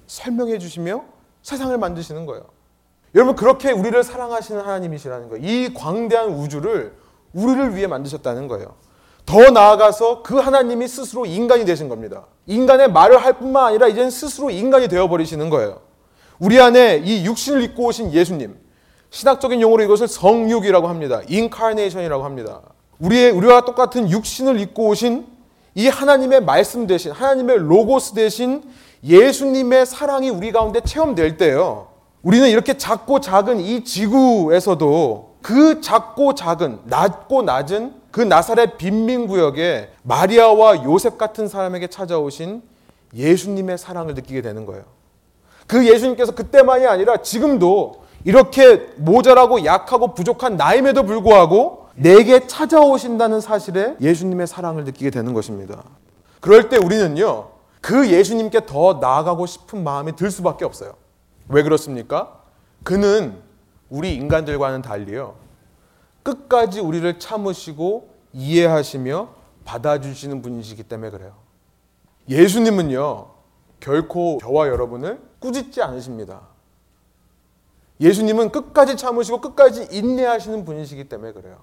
[0.07, 1.03] 설명해 주시며
[1.43, 2.45] 세상을 만드시는 거예요.
[3.15, 5.45] 여러분 그렇게 우리를 사랑하시는 하나님이시라는 거예요.
[5.45, 6.93] 이 광대한 우주를
[7.33, 8.75] 우리를 위해 만드셨다는 거예요.
[9.25, 12.25] 더 나아가서 그 하나님이 스스로 인간이 되신 겁니다.
[12.45, 15.81] 인간의 말을 할 뿐만 아니라 이제는 스스로 인간이 되어 버리시는 거예요.
[16.37, 18.55] 우리 안에 이 육신을 입고 오신 예수님.
[19.09, 21.21] 신학적인 용어로 이것을 성육이라고 합니다.
[21.27, 22.61] incarnation이라고 합니다.
[22.99, 25.25] 우리의 우리와 똑같은 육신을 입고 오신
[25.75, 28.63] 이 하나님의 말씀 되신 하나님의 로고스 되신
[29.03, 31.87] 예수님의 사랑이 우리 가운데 체험될 때요.
[32.21, 39.89] 우리는 이렇게 작고 작은 이 지구에서도 그 작고 작은 낮고 낮은 그 나사렛 빈민 구역에
[40.03, 42.61] 마리아와 요셉 같은 사람에게 찾아오신
[43.13, 44.85] 예수님의 사랑을 느끼게 되는 거예요.
[45.67, 54.47] 그 예수님께서 그때만이 아니라 지금도 이렇게 모자라고 약하고 부족한 나임에도 불구하고 내게 찾아오신다는 사실에 예수님의
[54.47, 55.83] 사랑을 느끼게 되는 것입니다.
[56.39, 57.49] 그럴 때 우리는요,
[57.81, 60.93] 그 예수님께 더 나아가고 싶은 마음이 들 수밖에 없어요.
[61.49, 62.39] 왜 그렇습니까?
[62.85, 63.35] 그는
[63.89, 65.35] 우리 인간들과는 달리요.
[66.25, 69.29] 끝까지 우리를 참으시고 이해하시며
[69.63, 71.33] 받아주시는 분이시기 때문에 그래요.
[72.27, 73.27] 예수님은요,
[73.79, 76.41] 결코 저와 여러분을 꾸짖지 않으십니다.
[78.01, 81.57] 예수님은 끝까지 참으시고 끝까지 인내하시는 분이시기 때문에 그래요.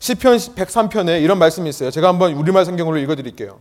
[0.00, 1.92] 시편 103편에 이런 말씀이 있어요.
[1.92, 3.60] 제가 한번 우리말 성경으로 읽어 드릴게요.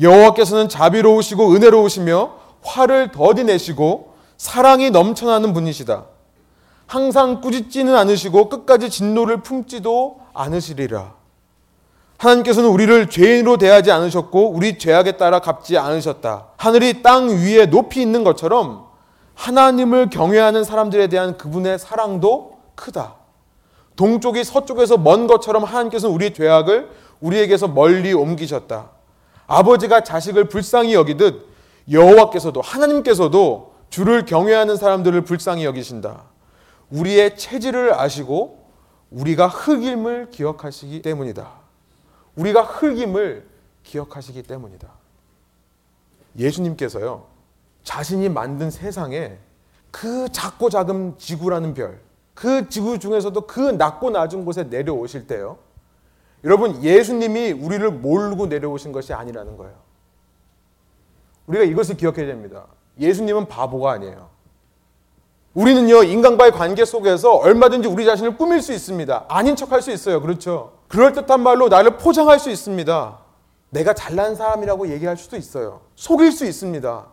[0.00, 6.13] 여호와께서는 자비로우시고 은혜로우시며 화를 더디 내시고 사랑이 넘쳐나는 분이시다.
[6.86, 11.14] 항상 꾸짖지는 않으시고 끝까지 진노를 품지도 않으시리라.
[12.18, 16.48] 하나님께서는 우리를 죄인으로 대하지 않으셨고 우리 죄악에 따라 갚지 않으셨다.
[16.56, 18.86] 하늘이 땅 위에 높이 있는 것처럼
[19.34, 23.16] 하나님을 경외하는 사람들에 대한 그분의 사랑도 크다.
[23.96, 28.90] 동쪽이 서쪽에서 먼 것처럼 하나님께서는 우리 죄악을 우리에게서 멀리 옮기셨다.
[29.46, 31.46] 아버지가 자식을 불쌍히 여기듯
[31.90, 36.22] 여호와께서도 하나님께서도 주를 경외하는 사람들을 불쌍히 여기신다.
[36.90, 38.64] 우리의 체질을 아시고
[39.10, 41.50] 우리가 흑임을 기억하시기 때문이다.
[42.36, 43.46] 우리가 흑임을
[43.84, 44.88] 기억하시기 때문이다.
[46.36, 47.26] 예수님께서요,
[47.84, 49.38] 자신이 만든 세상에
[49.90, 52.00] 그 작고 작은 지구라는 별,
[52.34, 55.58] 그 지구 중에서도 그 낮고 낮은 곳에 내려오실 때요.
[56.42, 59.74] 여러분, 예수님이 우리를 모르고 내려오신 것이 아니라는 거예요.
[61.46, 62.66] 우리가 이것을 기억해야 됩니다.
[62.98, 64.33] 예수님은 바보가 아니에요.
[65.54, 69.26] 우리는요, 인간과의 관계 속에서 얼마든지 우리 자신을 꾸밀 수 있습니다.
[69.28, 70.20] 아닌 척 할 수 있어요.
[70.20, 70.72] 그렇죠?
[70.88, 73.18] 그럴듯한 말로 나를 포장할 수 있습니다.
[73.70, 75.80] 내가 잘난 사람이라고 얘기할 수도 있어요.
[75.94, 77.06] 속일 수 있습니다.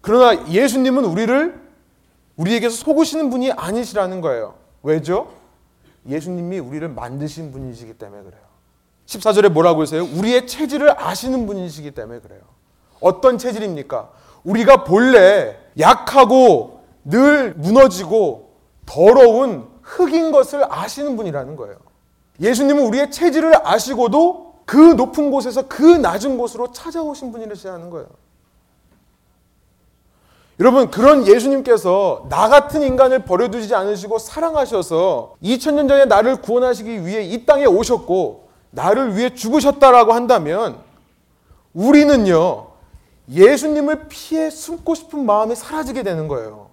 [0.00, 1.68] 그러나 예수님은 우리를
[2.36, 4.54] 우리에게서 속으시는 분이 아니시라는 거예요.
[4.82, 5.28] 왜죠?
[6.06, 8.40] 예수님이 우리를 만드신 분이시기 때문에 그래요.
[9.06, 10.06] 14절에 뭐라고 했어요?
[10.14, 12.40] 우리의 체질을 아시는 분이시기 때문에 그래요.
[13.00, 14.10] 어떤 체질입니까?
[14.44, 16.77] 우리가 본래 약하고
[17.08, 18.50] 늘 무너지고
[18.84, 21.76] 더러운 흙인 것을 아시는 분이라는 거예요.
[22.40, 28.06] 예수님은 우리의 체질을 아시고도 그 높은 곳에서 그 낮은 곳으로 찾아오신 분이라는 거예요.
[30.60, 37.46] 여러분 그런 예수님께서 나 같은 인간을 버려두지 않으시고 사랑하셔서 2000년 전에 나를 구원하시기 위해 이
[37.46, 40.78] 땅에 오셨고 나를 위해 죽으셨다라고 한다면
[41.72, 42.66] 우리는요
[43.30, 46.67] 예수님을 피해 숨고 싶은 마음이 사라지게 되는 거예요.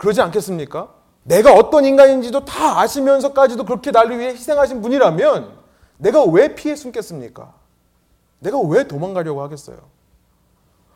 [0.00, 0.88] 그러지 않겠습니까?
[1.24, 5.58] 내가 어떤 인간인지도 다 아시면서까지도 그렇게 나를 위해 희생하신 분이라면
[5.98, 7.52] 내가 왜 피해 숨겠습니까?
[8.38, 9.76] 내가 왜 도망가려고 하겠어요?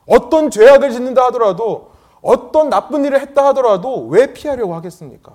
[0.07, 1.91] 어떤 죄악을 짓는다 하더라도
[2.23, 5.35] 어떤 나쁜 일을 했다 하더라도 왜 피하려고 하겠습니까?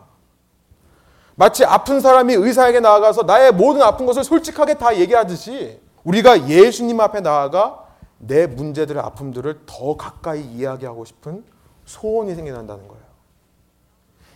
[1.35, 7.21] 마치 아픈 사람이 의사에게 나아가서 나의 모든 아픈 것을 솔직하게 다 얘기하듯이 우리가 예수님 앞에
[7.21, 7.85] 나아가
[8.17, 11.45] 내 문제들의 아픔들을 더 가까이 이야기하고 싶은
[11.85, 13.08] 소원이 생겨난다는 거예요.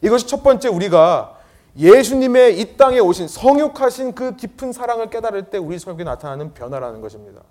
[0.03, 1.39] 이것이 첫 번째 우리가
[1.77, 7.41] 예수님의 이 땅에 오신 성육하신 그 깊은 사랑을 깨달을 때 우리 속에 나타나는 변화라는 것입니다.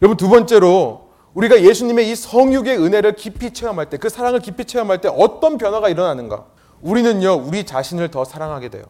[0.00, 5.00] 여러분 두 번째로 우리가 예수님의 이 성육의 은혜를 깊이 체험할 때, 그 사랑을 깊이 체험할
[5.00, 6.46] 때 어떤 변화가 일어나는가?
[6.82, 8.84] 우리는요, 우리 자신을 더 사랑하게 돼요.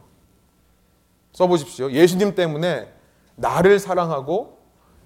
[1.33, 1.93] 써보십시오.
[1.93, 2.93] 예수님 때문에
[3.37, 4.59] 나를 사랑하고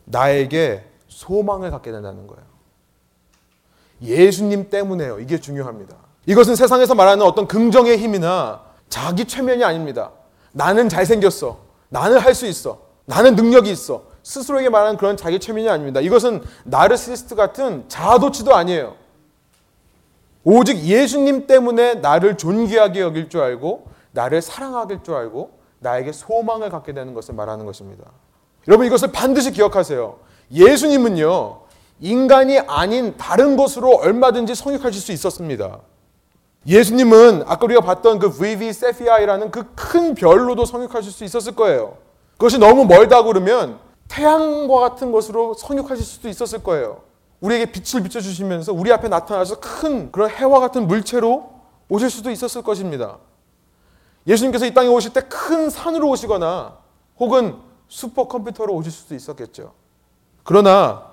[0.05, 2.45] 나에게 소망을 갖게 된다는 거예요.
[4.03, 5.21] 예수님 때문에요.
[5.21, 6.06] 이게 중요합니다.
[6.27, 10.11] 이것은 세상에서 말하는 어떤 긍정의 힘이나 자기 최면이 아닙니다.
[10.53, 11.59] 나는 잘생겼어.
[11.89, 12.81] 나는 할 수 있어.
[13.05, 14.03] 나는 능력이 있어.
[14.23, 16.01] 스스로에게 말하는 그런 자기 최면이 아닙니다.
[16.01, 18.97] 이것은 나르시스트 같은 자아도취도 아니에요.
[20.43, 26.93] 오직 예수님 때문에 나를 존귀하게 여길 줄 알고 나를 사랑하길 줄 알고 나에게 소망을 갖게
[26.93, 28.05] 되는 것을 말하는 것입니다.
[28.67, 30.19] 여러분 이것을 반드시 기억하세요.
[30.53, 31.61] 예수님은요.
[32.01, 35.81] 인간이 아닌 다른 것으로 얼마든지 성육하실 수 있었습니다.
[36.67, 41.97] 예수님은 아까 우리가 봤던 그 VV 세피아이라는 그 큰 별로도 성육하실 수 있었을 거예요.
[42.33, 47.03] 그것이 너무 멀다 그러면 태양과 같은 것으로 성육하실 수도 있었을 거예요.
[47.41, 51.51] 우리에게 빛을 비춰주시면서 우리 앞에 나타나서 큰 그런 해와 같은 물체로
[51.89, 53.19] 오실 수도 있었을 것입니다.
[54.27, 56.79] 예수님께서 이 땅에 오실 때 큰 산으로 오시거나
[57.19, 57.57] 혹은
[57.89, 59.73] 슈퍼컴퓨터로 오실 수도 있었겠죠.
[60.43, 61.13] 그러나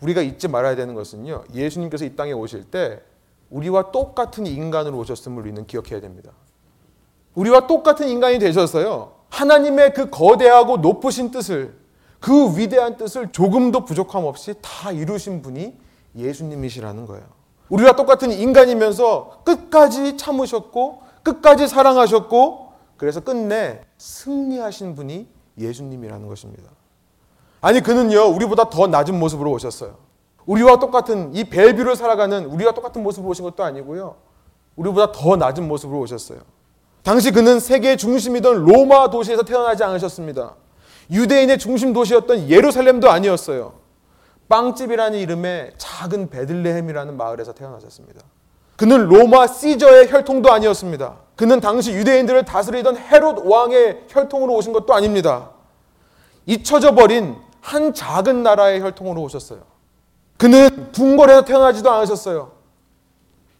[0.00, 1.44] 우리가 잊지 말아야 되는 것은요.
[1.52, 3.02] 예수님께서 이 땅에 오실 때
[3.50, 6.32] 우리와 똑같은 인간으로 오셨음을 우리는 기억해야 됩니다.
[7.34, 9.12] 우리와 똑같은 인간이 되셨어요.
[9.30, 11.76] 하나님의 그 거대하고 높으신 뜻을
[12.20, 15.76] 그 위대한 뜻을 조금도 부족함 없이 다 이루신 분이
[16.16, 17.24] 예수님이시라는 거예요.
[17.68, 26.70] 우리와 똑같은 인간이면서 끝까지 참으셨고 끝까지 사랑하셨고 그래서 끝내 승리하신 분이 예수님이라는 것입니다.
[27.60, 30.07] 아니 그는요 우리보다 더 낮은 모습으로 오셨어요.
[30.48, 34.16] 우리와 똑같은 이 벨뷰를 살아가는 우리와 똑같은 모습으로 오신 것도 아니고요.
[34.76, 36.40] 우리보다 더 낮은 모습으로 오셨어요.
[37.02, 40.54] 당시 그는 세계의 중심이던 로마 도시에서 태어나지 않으셨습니다.
[41.10, 43.74] 유대인의 중심 도시였던 예루살렘도 아니었어요.
[44.48, 48.22] 빵집이라는 이름의 작은 베들레헴이라는 마을에서 태어나셨습니다.
[48.76, 51.16] 그는 로마 시저의 혈통도 아니었습니다.
[51.36, 55.50] 그는 당시 유대인들을 다스리던 헤롯 왕의 혈통으로 오신 것도 아닙니다.
[56.46, 59.67] 잊혀져 버린 한 작은 나라의 혈통으로 오셨어요.
[60.38, 62.52] 그는 궁궐에서 태어나지도 않으셨어요.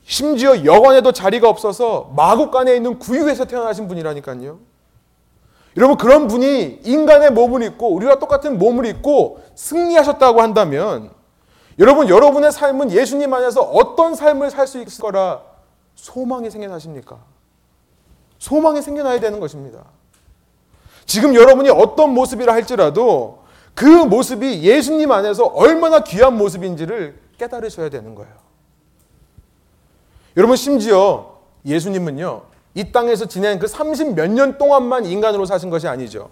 [0.05, 4.59] 심지어 여관에도 자리가 없어서 마국간에 있는 구유에서 태어나신 분이라니까요.
[5.77, 11.11] 여러분 그런 분이 인간의 몸을 입고 우리와 똑같은 몸을 입고 승리하셨다고 한다면
[11.79, 15.43] 여러분 여러분의 삶은 예수님 안에서 어떤 삶을 살 수 있을 거라
[15.95, 17.19] 소망이 생겨나십니까?
[18.38, 19.85] 소망이 생겨나야 되는 것입니다.
[21.07, 23.41] 지금 여러분이 어떤 모습이라 할지라도
[23.79, 28.33] 그 모습이 예수님 안에서 얼마나 귀한 모습인지를 깨달으셔야 되는 거예요.
[30.37, 32.43] 여러분 심지어 예수님은요.
[32.75, 36.29] 이 땅에서 지낸 그 30 몇 년 동안만 인간으로 사신 것이 아니죠.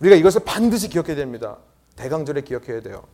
[0.00, 1.58] 우리가 이것을 반드시 기억해야 됩니다.
[1.94, 3.04] 대강절에 기억해야 돼요.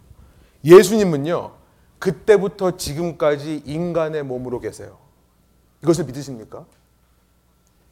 [0.64, 1.52] 예수님은요.
[1.98, 4.96] 그때부터 지금까지 인간의 몸으로 계세요.
[5.82, 6.64] 이것을 믿으십니까?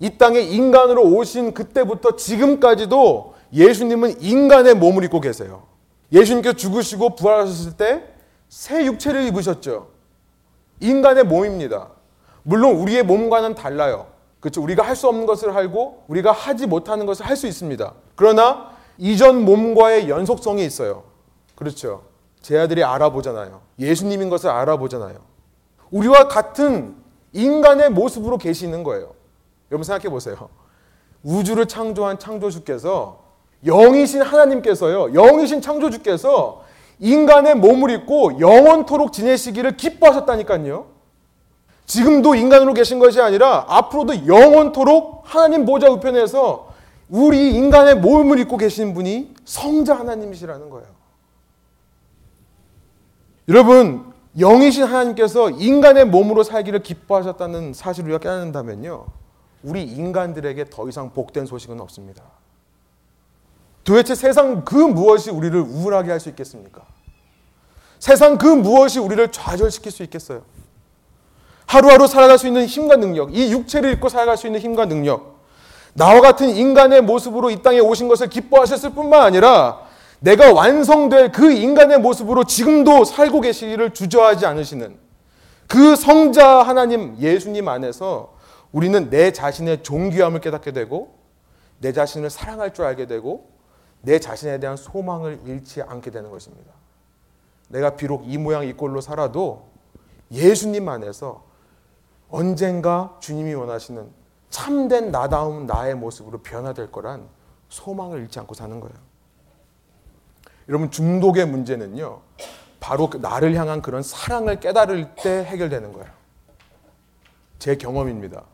[0.00, 5.64] 이 땅에 인간으로 오신 그때부터 지금까지도 예수님은 인간의 몸을 입고 계세요.
[6.12, 9.88] 예수님께서 죽으시고 부활하셨을 때 새 육체를 입으셨죠.
[10.80, 11.90] 인간의 몸입니다.
[12.42, 14.06] 물론 우리의 몸과는 달라요.
[14.40, 14.62] 그렇죠.
[14.62, 17.92] 우리가 할 수 없는 것을 하고 우리가 하지 못하는 것을 할 수 있습니다.
[18.16, 21.04] 그러나 이전 몸과의 연속성이 있어요.
[21.56, 22.04] 그렇죠.
[22.40, 23.60] 제 아들이 알아보잖아요.
[23.78, 25.18] 예수님인 것을 알아보잖아요.
[25.90, 26.96] 우리와 같은
[27.32, 29.12] 인간의 모습으로 계시는 거예요.
[29.70, 30.48] 여러분 생각해 보세요.
[31.22, 33.27] 우주를 창조한 창조주께서
[33.66, 35.12] 영이신 하나님께서요.
[35.12, 36.64] 영이신 창조주께서
[37.00, 40.86] 인간의 몸을 입고 영원토록 지내시기를 기뻐하셨다니까요.
[41.86, 46.68] 지금도 인간으로 계신 것이 아니라 앞으로도 영원토록 하나님 보좌 우편에서
[47.08, 50.86] 우리 인간의 몸을 입고 계신 분이 성자 하나님이시라는 거예요.
[53.48, 59.06] 여러분, 영이신 하나님께서 인간의 몸으로 살기를 기뻐하셨다는 사실을 우리가 깨닫는다면요.
[59.62, 62.22] 우리 인간들에게 더 이상 복된 소식은 없습니다.
[63.88, 66.82] 도대체 세상 그 무엇이 우리를 우울하게 할 수 있겠습니까?
[67.98, 70.42] 세상 그 무엇이 우리를 좌절시킬 수 있겠어요?
[71.64, 75.38] 하루하루 살아갈 수 있는 힘과 능력, 이 육체를 입고 살아갈 수 있는 힘과 능력,
[75.94, 79.80] 나와 같은 인간의 모습으로 이 땅에 오신 것을 기뻐하셨을 뿐만 아니라
[80.20, 84.98] 내가 완성될 그 인간의 모습으로 지금도 살고 계시기를 주저하지 않으시는
[85.66, 88.34] 그 성자 하나님 예수님 안에서
[88.70, 91.14] 우리는 내 자신의 존귀함을 깨닫게 되고
[91.78, 93.57] 내 자신을 사랑할 줄 알게 되고
[94.02, 96.72] 내 자신에 대한 소망을 잃지 않게 되는 것입니다.
[97.68, 99.68] 내가 비록 이 모양 이 꼴로 살아도
[100.30, 101.44] 예수님 안에서
[102.30, 104.10] 언젠가 주님이 원하시는
[104.50, 107.28] 참된 나다움 나의 모습으로 변화될 거란
[107.68, 108.96] 소망을 잃지 않고 사는 거예요.
[110.68, 112.20] 여러분 중독의 문제는요.
[112.80, 116.10] 바로 그 나를 향한 그런 사랑을 깨달을 때 해결되는 거예요.
[117.58, 118.44] 제 경험입니다.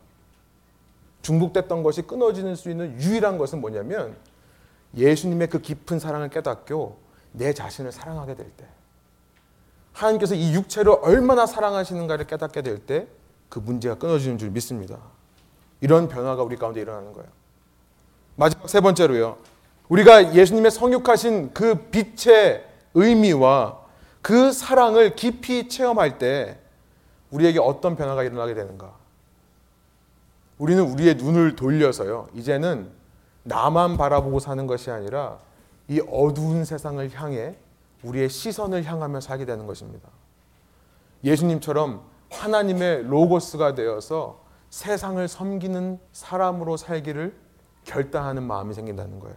[1.21, 4.15] 중독됐던 것이 끊어질 수 있는 유일한 것은 뭐냐면
[4.95, 6.97] 예수님의 그 깊은 사랑을 깨닫고
[7.33, 8.65] 내 자신을 사랑하게 될 때.
[9.93, 13.07] 하나님께서 이 육체를 얼마나 사랑하시는가를 깨닫게 될 때
[13.49, 14.97] 그 문제가 끊어지는 줄 믿습니다.
[15.81, 17.29] 이런 변화가 우리 가운데 일어나는 거예요.
[18.35, 19.37] 마지막 세 번째로요.
[19.87, 23.79] 우리가 예수님의 성육하신 그 빛의 의미와
[24.21, 26.59] 그 사랑을 깊이 체험할 때
[27.29, 28.93] 우리에게 어떤 변화가 일어나게 되는가?
[30.57, 32.27] 우리는 우리의 눈을 돌려서요.
[32.33, 32.89] 이제는
[33.45, 35.39] 나만 바라보고 사는 것이 아니라
[35.87, 37.55] 이 어두운 세상을 향해
[38.03, 40.09] 우리의 시선을 향하며 살게 되는 것입니다.
[41.23, 47.35] 예수님처럼 하나님의 로고스가 되어서 세상을 섬기는 사람으로 살기를
[47.83, 49.35] 결단하는 마음이 생긴다는 거예요.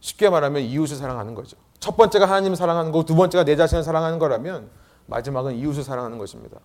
[0.00, 1.56] 쉽게 말하면 이웃을 사랑하는 거죠.
[1.78, 4.70] 첫 번째가 하나님을 사랑하는 거고 두 번째가 내 자신을 사랑하는 거라면
[5.06, 6.58] 마지막은 이웃을 사랑하는 것입니다.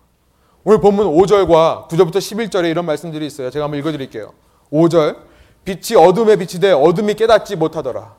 [0.64, 3.50] 오늘 본문 5절과 9절부터 11절에 이런 말씀들이 있어요.
[3.50, 4.32] 제가 한번 읽어 드릴게요.
[4.72, 5.29] 5절
[5.64, 8.14] 빛이 어둠에 비치되 어둠이 깨닫지 못하더라.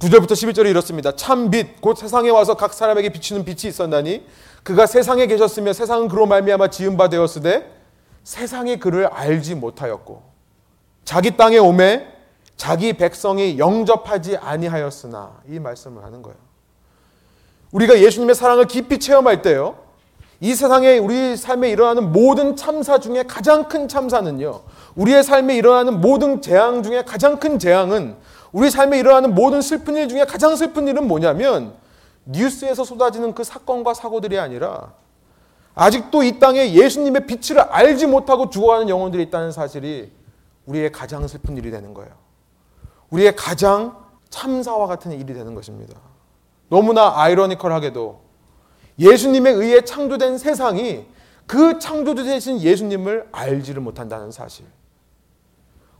[0.00, 1.14] 9절부터 11절이 이렇습니다.
[1.14, 4.26] 참 빛, 곧 세상에 와서 각 사람에게 비추는 빛이 있었나니
[4.62, 7.70] 그가 세상에 계셨으며 세상은 그로 말미암아 지은 바 되었으되
[8.24, 10.22] 세상이 그를 알지 못하였고
[11.04, 12.06] 자기 땅에 오매
[12.56, 16.38] 자기 백성이 영접하지 아니하였으나 이 말씀을 하는 거예요.
[17.72, 19.78] 우리가 예수님의 사랑을 깊이 체험할 때요.
[20.40, 24.62] 이 세상에 우리 삶에 일어나는 모든 참사 중에 가장 큰 참사는요.
[24.94, 28.16] 우리의 삶에 일어나는 모든 재앙 중에 가장 큰 재앙은
[28.52, 31.74] 우리 삶에 일어나는 모든 슬픈 일 중에 가장 슬픈 일은 뭐냐면
[32.26, 34.92] 뉴스에서 쏟아지는 그 사건과 사고들이 아니라
[35.74, 40.12] 아직도 이 땅에 예수님의 빛을 알지 못하고 죽어가는 영혼들이 있다는 사실이
[40.66, 42.12] 우리의 가장 슬픈 일이 되는 거예요.
[43.10, 43.96] 우리의 가장
[44.28, 45.98] 참사와 같은 일이 되는 것입니다.
[46.68, 48.20] 너무나 아이러니컬하게도
[48.98, 51.06] 예수님에 의해 창조된 세상이
[51.46, 54.64] 그 창조주 되신 예수님을 알지를 못한다는 사실.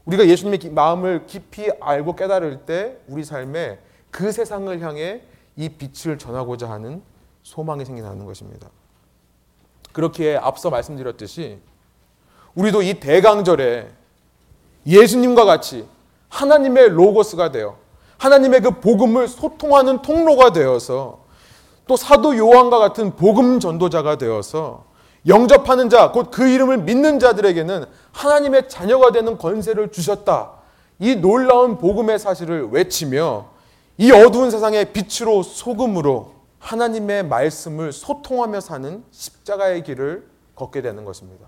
[0.05, 3.78] 우리가 예수님의 마음을 깊이 알고 깨달을 때 우리 삶에
[4.11, 5.22] 그 세상을 향해
[5.57, 7.03] 이 빛을 전하고자 하는
[7.42, 8.68] 소망이 생겨나는 것입니다.
[9.92, 11.59] 그렇기에 앞서 말씀드렸듯이
[12.55, 13.90] 우리도 이 대강절에
[14.86, 15.86] 예수님과 같이
[16.28, 17.78] 하나님의 로고스가 되어
[18.18, 21.24] 하나님의 그 복음을 소통하는 통로가 되어서
[21.86, 24.84] 또 사도 요한과 같은 복음 전도자가 되어서
[25.27, 30.53] 영접하는 자, 곧 그 이름을 믿는 자들에게는 하나님의 자녀가 되는 권세를 주셨다.
[30.99, 33.51] 이 놀라운 복음의 사실을 외치며
[33.99, 41.47] 이 어두운 세상의 빛으로 소금으로 하나님의 말씀을 소통하며 사는 십자가의 길을 걷게 되는 것입니다.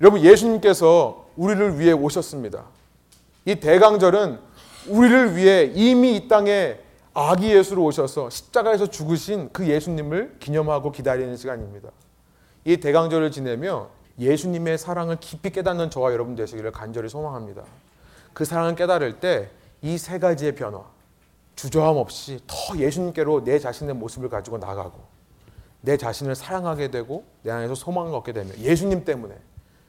[0.00, 2.64] 여러분, 예수님께서 우리를 위해 오셨습니다.
[3.44, 4.38] 이 대강절은
[4.88, 6.78] 우리를 위해 이미 이 땅에
[7.18, 11.88] 아기 예수로 오셔서 십자가에서 죽으신 그 예수님을 기념하고 기다리는 시간입니다.
[12.64, 13.88] 이 대강절을 지내며
[14.18, 17.62] 예수님의 사랑을 깊이 깨닫는 저와 여러분 되시기를 간절히 소망합니다.
[18.34, 19.48] 그 사랑을 깨달을 때
[19.82, 20.82] 이 세 가지의 변화,
[21.54, 25.00] 주저함 없이 더 예수님께로 내 자신의 모습을 가지고 나가고
[25.80, 29.34] 내 자신을 사랑하게 되고 내 안에서 소망을 얻게 되며 예수님 때문에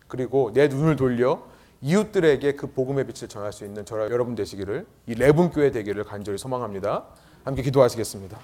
[0.08, 1.42] 그리고 내 눈을 돌려
[1.82, 6.38] 이웃들에게 그 복음의 빛을 전할 수 있는 저와 여러분 되시기를 이 레분 교회 되기를 간절히
[6.38, 7.06] 소망합니다.
[7.44, 8.38] 함께 기도하시겠습니다.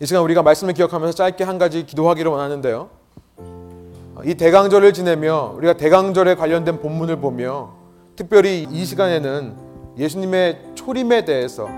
[0.00, 2.88] 이 시간 우리가 말씀을 기억하면서 짧게 한 가지 기도하기를 원하는데요.
[4.24, 7.74] 이 대강절을 지내며 우리가 대강절에 관련된 본문을 보며
[8.14, 9.54] 특별히 이 시간에는
[9.96, 11.68] 예수님의 초림에 대해서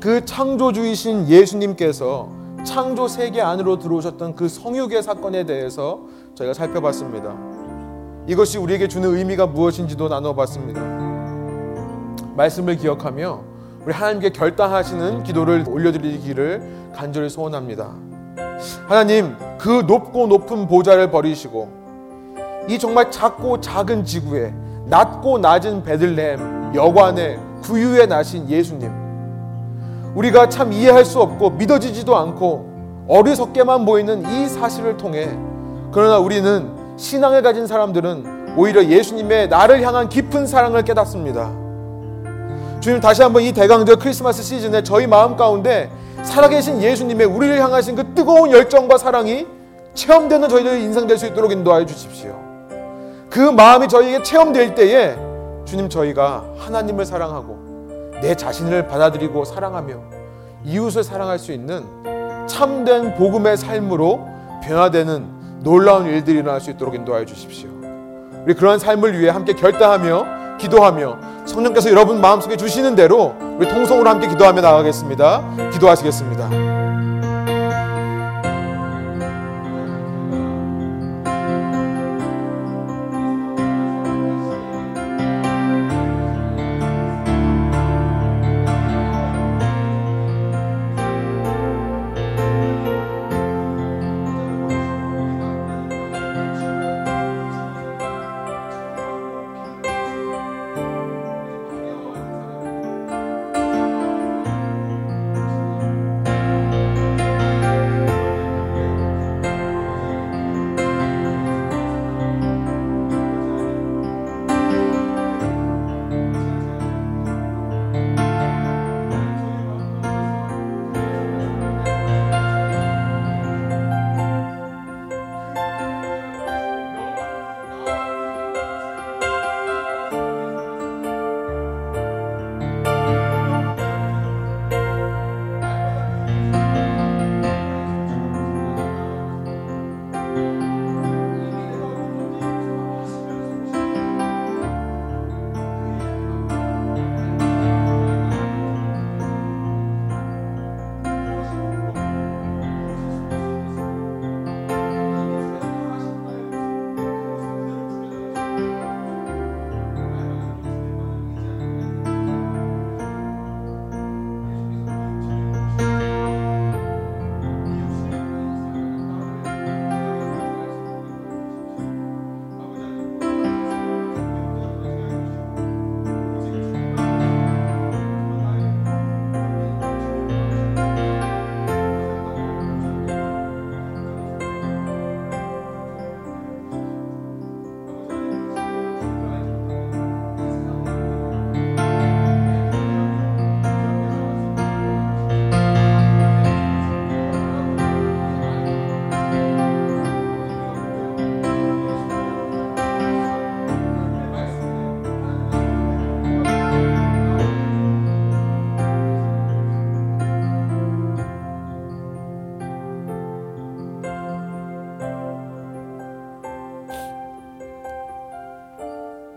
[0.00, 2.30] 그 창조주이신 예수님께서
[2.66, 6.00] 창조 세계 안으로 들어오셨던 그 성육의 사건에 대해서
[6.34, 7.34] 저희가 살펴봤습니다.
[8.26, 10.80] 이것이 우리에게 주는 의미가 무엇인지도 나눠봤습니다.
[12.34, 13.40] 말씀을 기억하며
[13.84, 17.94] 우리 하나님께 결단하시는 기도를 올려드리기를 간절히 소원합니다.
[18.88, 21.70] 하나님, 그 높고 높은 보좌를 버리시고
[22.68, 24.52] 이 정말 작고 작은 지구에
[24.86, 29.05] 낮고 낮은 베들레헴 여관에 구유에 나신 예수님.
[30.16, 35.28] 우리가 참 이해할 수 없고 믿어지지도 않고 어리석게만 보이는 이 사실을 통해
[35.92, 41.52] 그러나 우리는 신앙을 가진 사람들은 오히려 예수님의 나를 향한 깊은 사랑을 깨닫습니다.
[42.80, 45.90] 주님 다시 한번 이 대강절 크리스마스 시즌에 저희 마음 가운데
[46.22, 49.46] 살아계신 예수님의 우리를 향하신 그 뜨거운 열정과 사랑이
[49.94, 52.34] 체험되는 저희들의 인생 될 수 있도록 인도하여 주십시오.
[53.28, 55.16] 그 마음이 저희에게 체험될 때에
[55.66, 57.55] 주님 저희가 하나님을 사랑하고
[58.20, 59.94] 내 자신을 받아들이고 사랑하며
[60.64, 61.84] 이웃을 사랑할 수 있는
[62.46, 64.26] 참된 복음의 삶으로
[64.62, 67.68] 변화되는 놀라운 일들이 일어날 수 있도록 인도하여 주십시오.
[68.44, 74.28] 우리 그러한 삶을 위해 함께 결단하며 기도하며 성령께서 여러분 마음속에 주시는 대로 우리 통성으로 함께
[74.28, 75.70] 기도하며 나가겠습니다.
[75.72, 76.65] 기도하시겠습니다.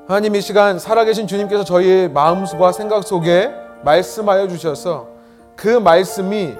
[0.09, 3.51] 하나님 이 시간 살아계신 주님께서 저희의 마음과 생각 속에
[3.83, 5.09] 말씀하여 주셔서
[5.55, 6.55] 그 말씀이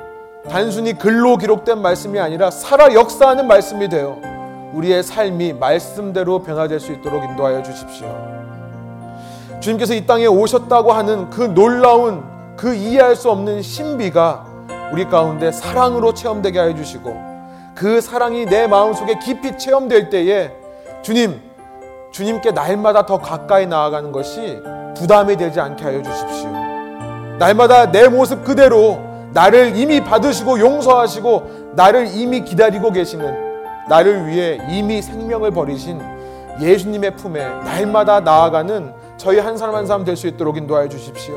[0.47, 4.20] 단순히 글로 기록된 말씀이 아니라 살아 역사하는 말씀이 되어
[4.76, 8.08] 우리의 삶이 말씀대로 변화될 수 있도록 인도하여 주십시오.
[9.60, 12.24] 주님께서 이 땅에 오셨다고 하는 그 놀라운
[12.56, 14.45] 그 이해할 수 없는 신비가
[14.93, 17.20] 우리 가운데 사랑으로 체험되게 하여 주시고
[17.74, 20.52] 그 사랑이 내 마음속에 깊이 체험될 때에
[21.02, 21.49] 주님
[22.12, 24.60] 주님께 날마다 더 가까이 나아가는 것이
[24.97, 26.49] 부담이 되지 않게 하여 주십시오.
[27.38, 28.99] 날마다 내 모습 그대로
[29.32, 36.01] 나를 이미 받으시고 용서하시고 나를 이미 기다리고 계시는 나를 위해 이미 생명을 버리신
[36.62, 41.36] 예수님의 품에 날마다 나아가는 저희 한 사람 한 사람 될 수 있도록 인도하여 주십시오.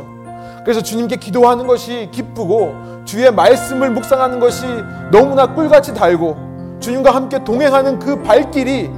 [0.65, 4.65] 그래서 주님께 기도하는 것이 기쁘고 주의 말씀을 묵상하는 것이
[5.11, 6.37] 너무나 꿀같이 달고
[6.81, 8.91] 주님과 함께 동행하는 그 발길이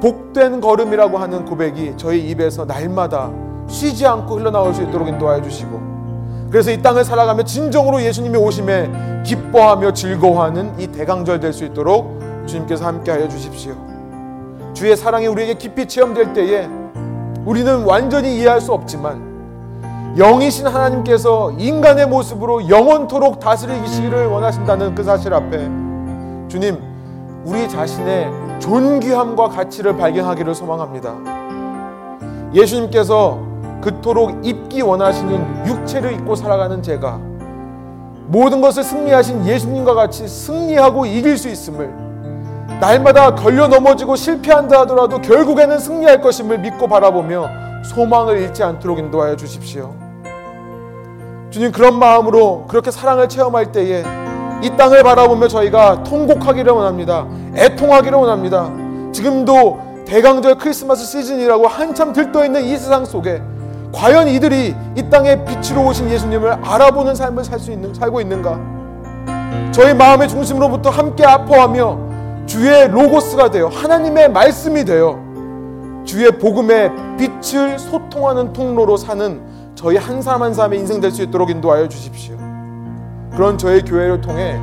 [0.00, 3.30] 복된 걸음이라고 하는 고백이 저희 입에서 날마다
[3.68, 5.80] 쉬지 않고 흘러나올 수 있도록 인도하여 주시고
[6.50, 12.86] 그래서 이 땅을 살아가며 진정으로 예수님이 오심에 기뻐하며 즐거워하는 이 대강절 될 수 있도록 주님께서
[12.86, 13.74] 함께하여 주십시오.
[14.72, 16.68] 주의 사랑이 우리에게 깊이 체험될 때에
[17.44, 25.68] 우리는 완전히 이해할 수 없지만 영이신 하나님께서 인간의 모습으로 영원토록 다스리시기를 원하신다는 그 사실 앞에
[26.48, 26.78] 주님
[27.46, 28.28] 우리 자신의
[28.58, 31.14] 존귀함과 가치를 발견하기를 소망합니다.
[32.52, 33.38] 예수님께서
[33.80, 37.20] 그토록 입기 원하시는 육체를 입고 살아가는 제가
[38.26, 41.88] 모든 것을 승리하신 예수님과 같이 승리하고 이길 수 있음을
[42.80, 47.48] 날마다 걸려 넘어지고 실패한다 하더라도 결국에는 승리할 것임을 믿고 바라보며
[47.84, 49.94] 소망을 잃지 않도록 인도하여 주십시오.
[51.50, 54.02] 주님 그런 마음으로 그렇게 사랑을 체험할 때에
[54.62, 57.26] 이 땅을 바라보며 저희가 통곡하기를 원합니다.
[57.54, 58.70] 애통하기를 원합니다.
[59.12, 63.42] 지금도 대강절 크리스마스 시즌이라고 한참 들떠 있는 이 세상 속에
[63.92, 68.58] 과연 이들이 이 땅에 빛으로 오신 예수님을 알아보는 삶을 살 수 있는 살고 있는가?
[69.72, 71.98] 저희 마음의 중심으로부터 함께 아파하며
[72.46, 75.18] 주의 로고스가 되어 하나님의 말씀이 되어
[76.04, 79.40] 주의 복음의 빛을 소통하는 통로로 사는
[79.74, 82.35] 저희 한 사람 한 사람의 인생 될 수 있도록 인도하여 주십시오.
[83.36, 84.58] 그런 저희 교회를 통해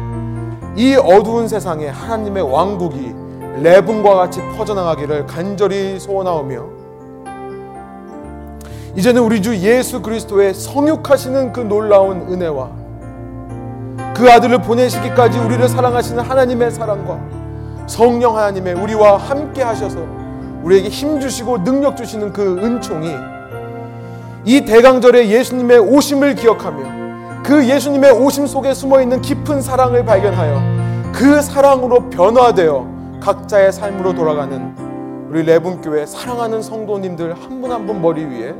[0.76, 3.14] 이 어두운 세상에 하나님의 왕국이
[3.62, 6.66] 레분과 같이 퍼져나가기를 간절히 소원하오며
[8.96, 12.72] 이제는 우리 주 예수 그리스도의 성육하시는 그 놀라운 은혜와
[14.16, 17.20] 그 아들을 보내시기까지 우리를 사랑하시는 하나님의 사랑과
[17.86, 20.00] 성령 하나님의 우리와 함께 하셔서
[20.64, 23.12] 우리에게 힘 주시고 능력 주시는 그 은총이
[24.46, 27.03] 이 대강절에 예수님의 오심을 기억하며
[27.44, 32.88] 그 예수님의 오심 속에 숨어 있는 깊은 사랑을 발견하여 그 사랑으로 변화되어
[33.22, 34.74] 각자의 삶으로 돌아가는
[35.30, 38.54] 우리 레분교회 사랑하는 성도님들 한 분 한분 머리 위에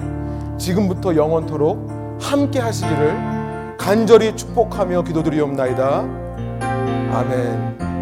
[0.58, 1.90] 지금부터 영원토록
[2.22, 6.06] 함께 하시기를 간절히 축복하며 기도드리옵나이다.
[7.12, 7.93] 아멘.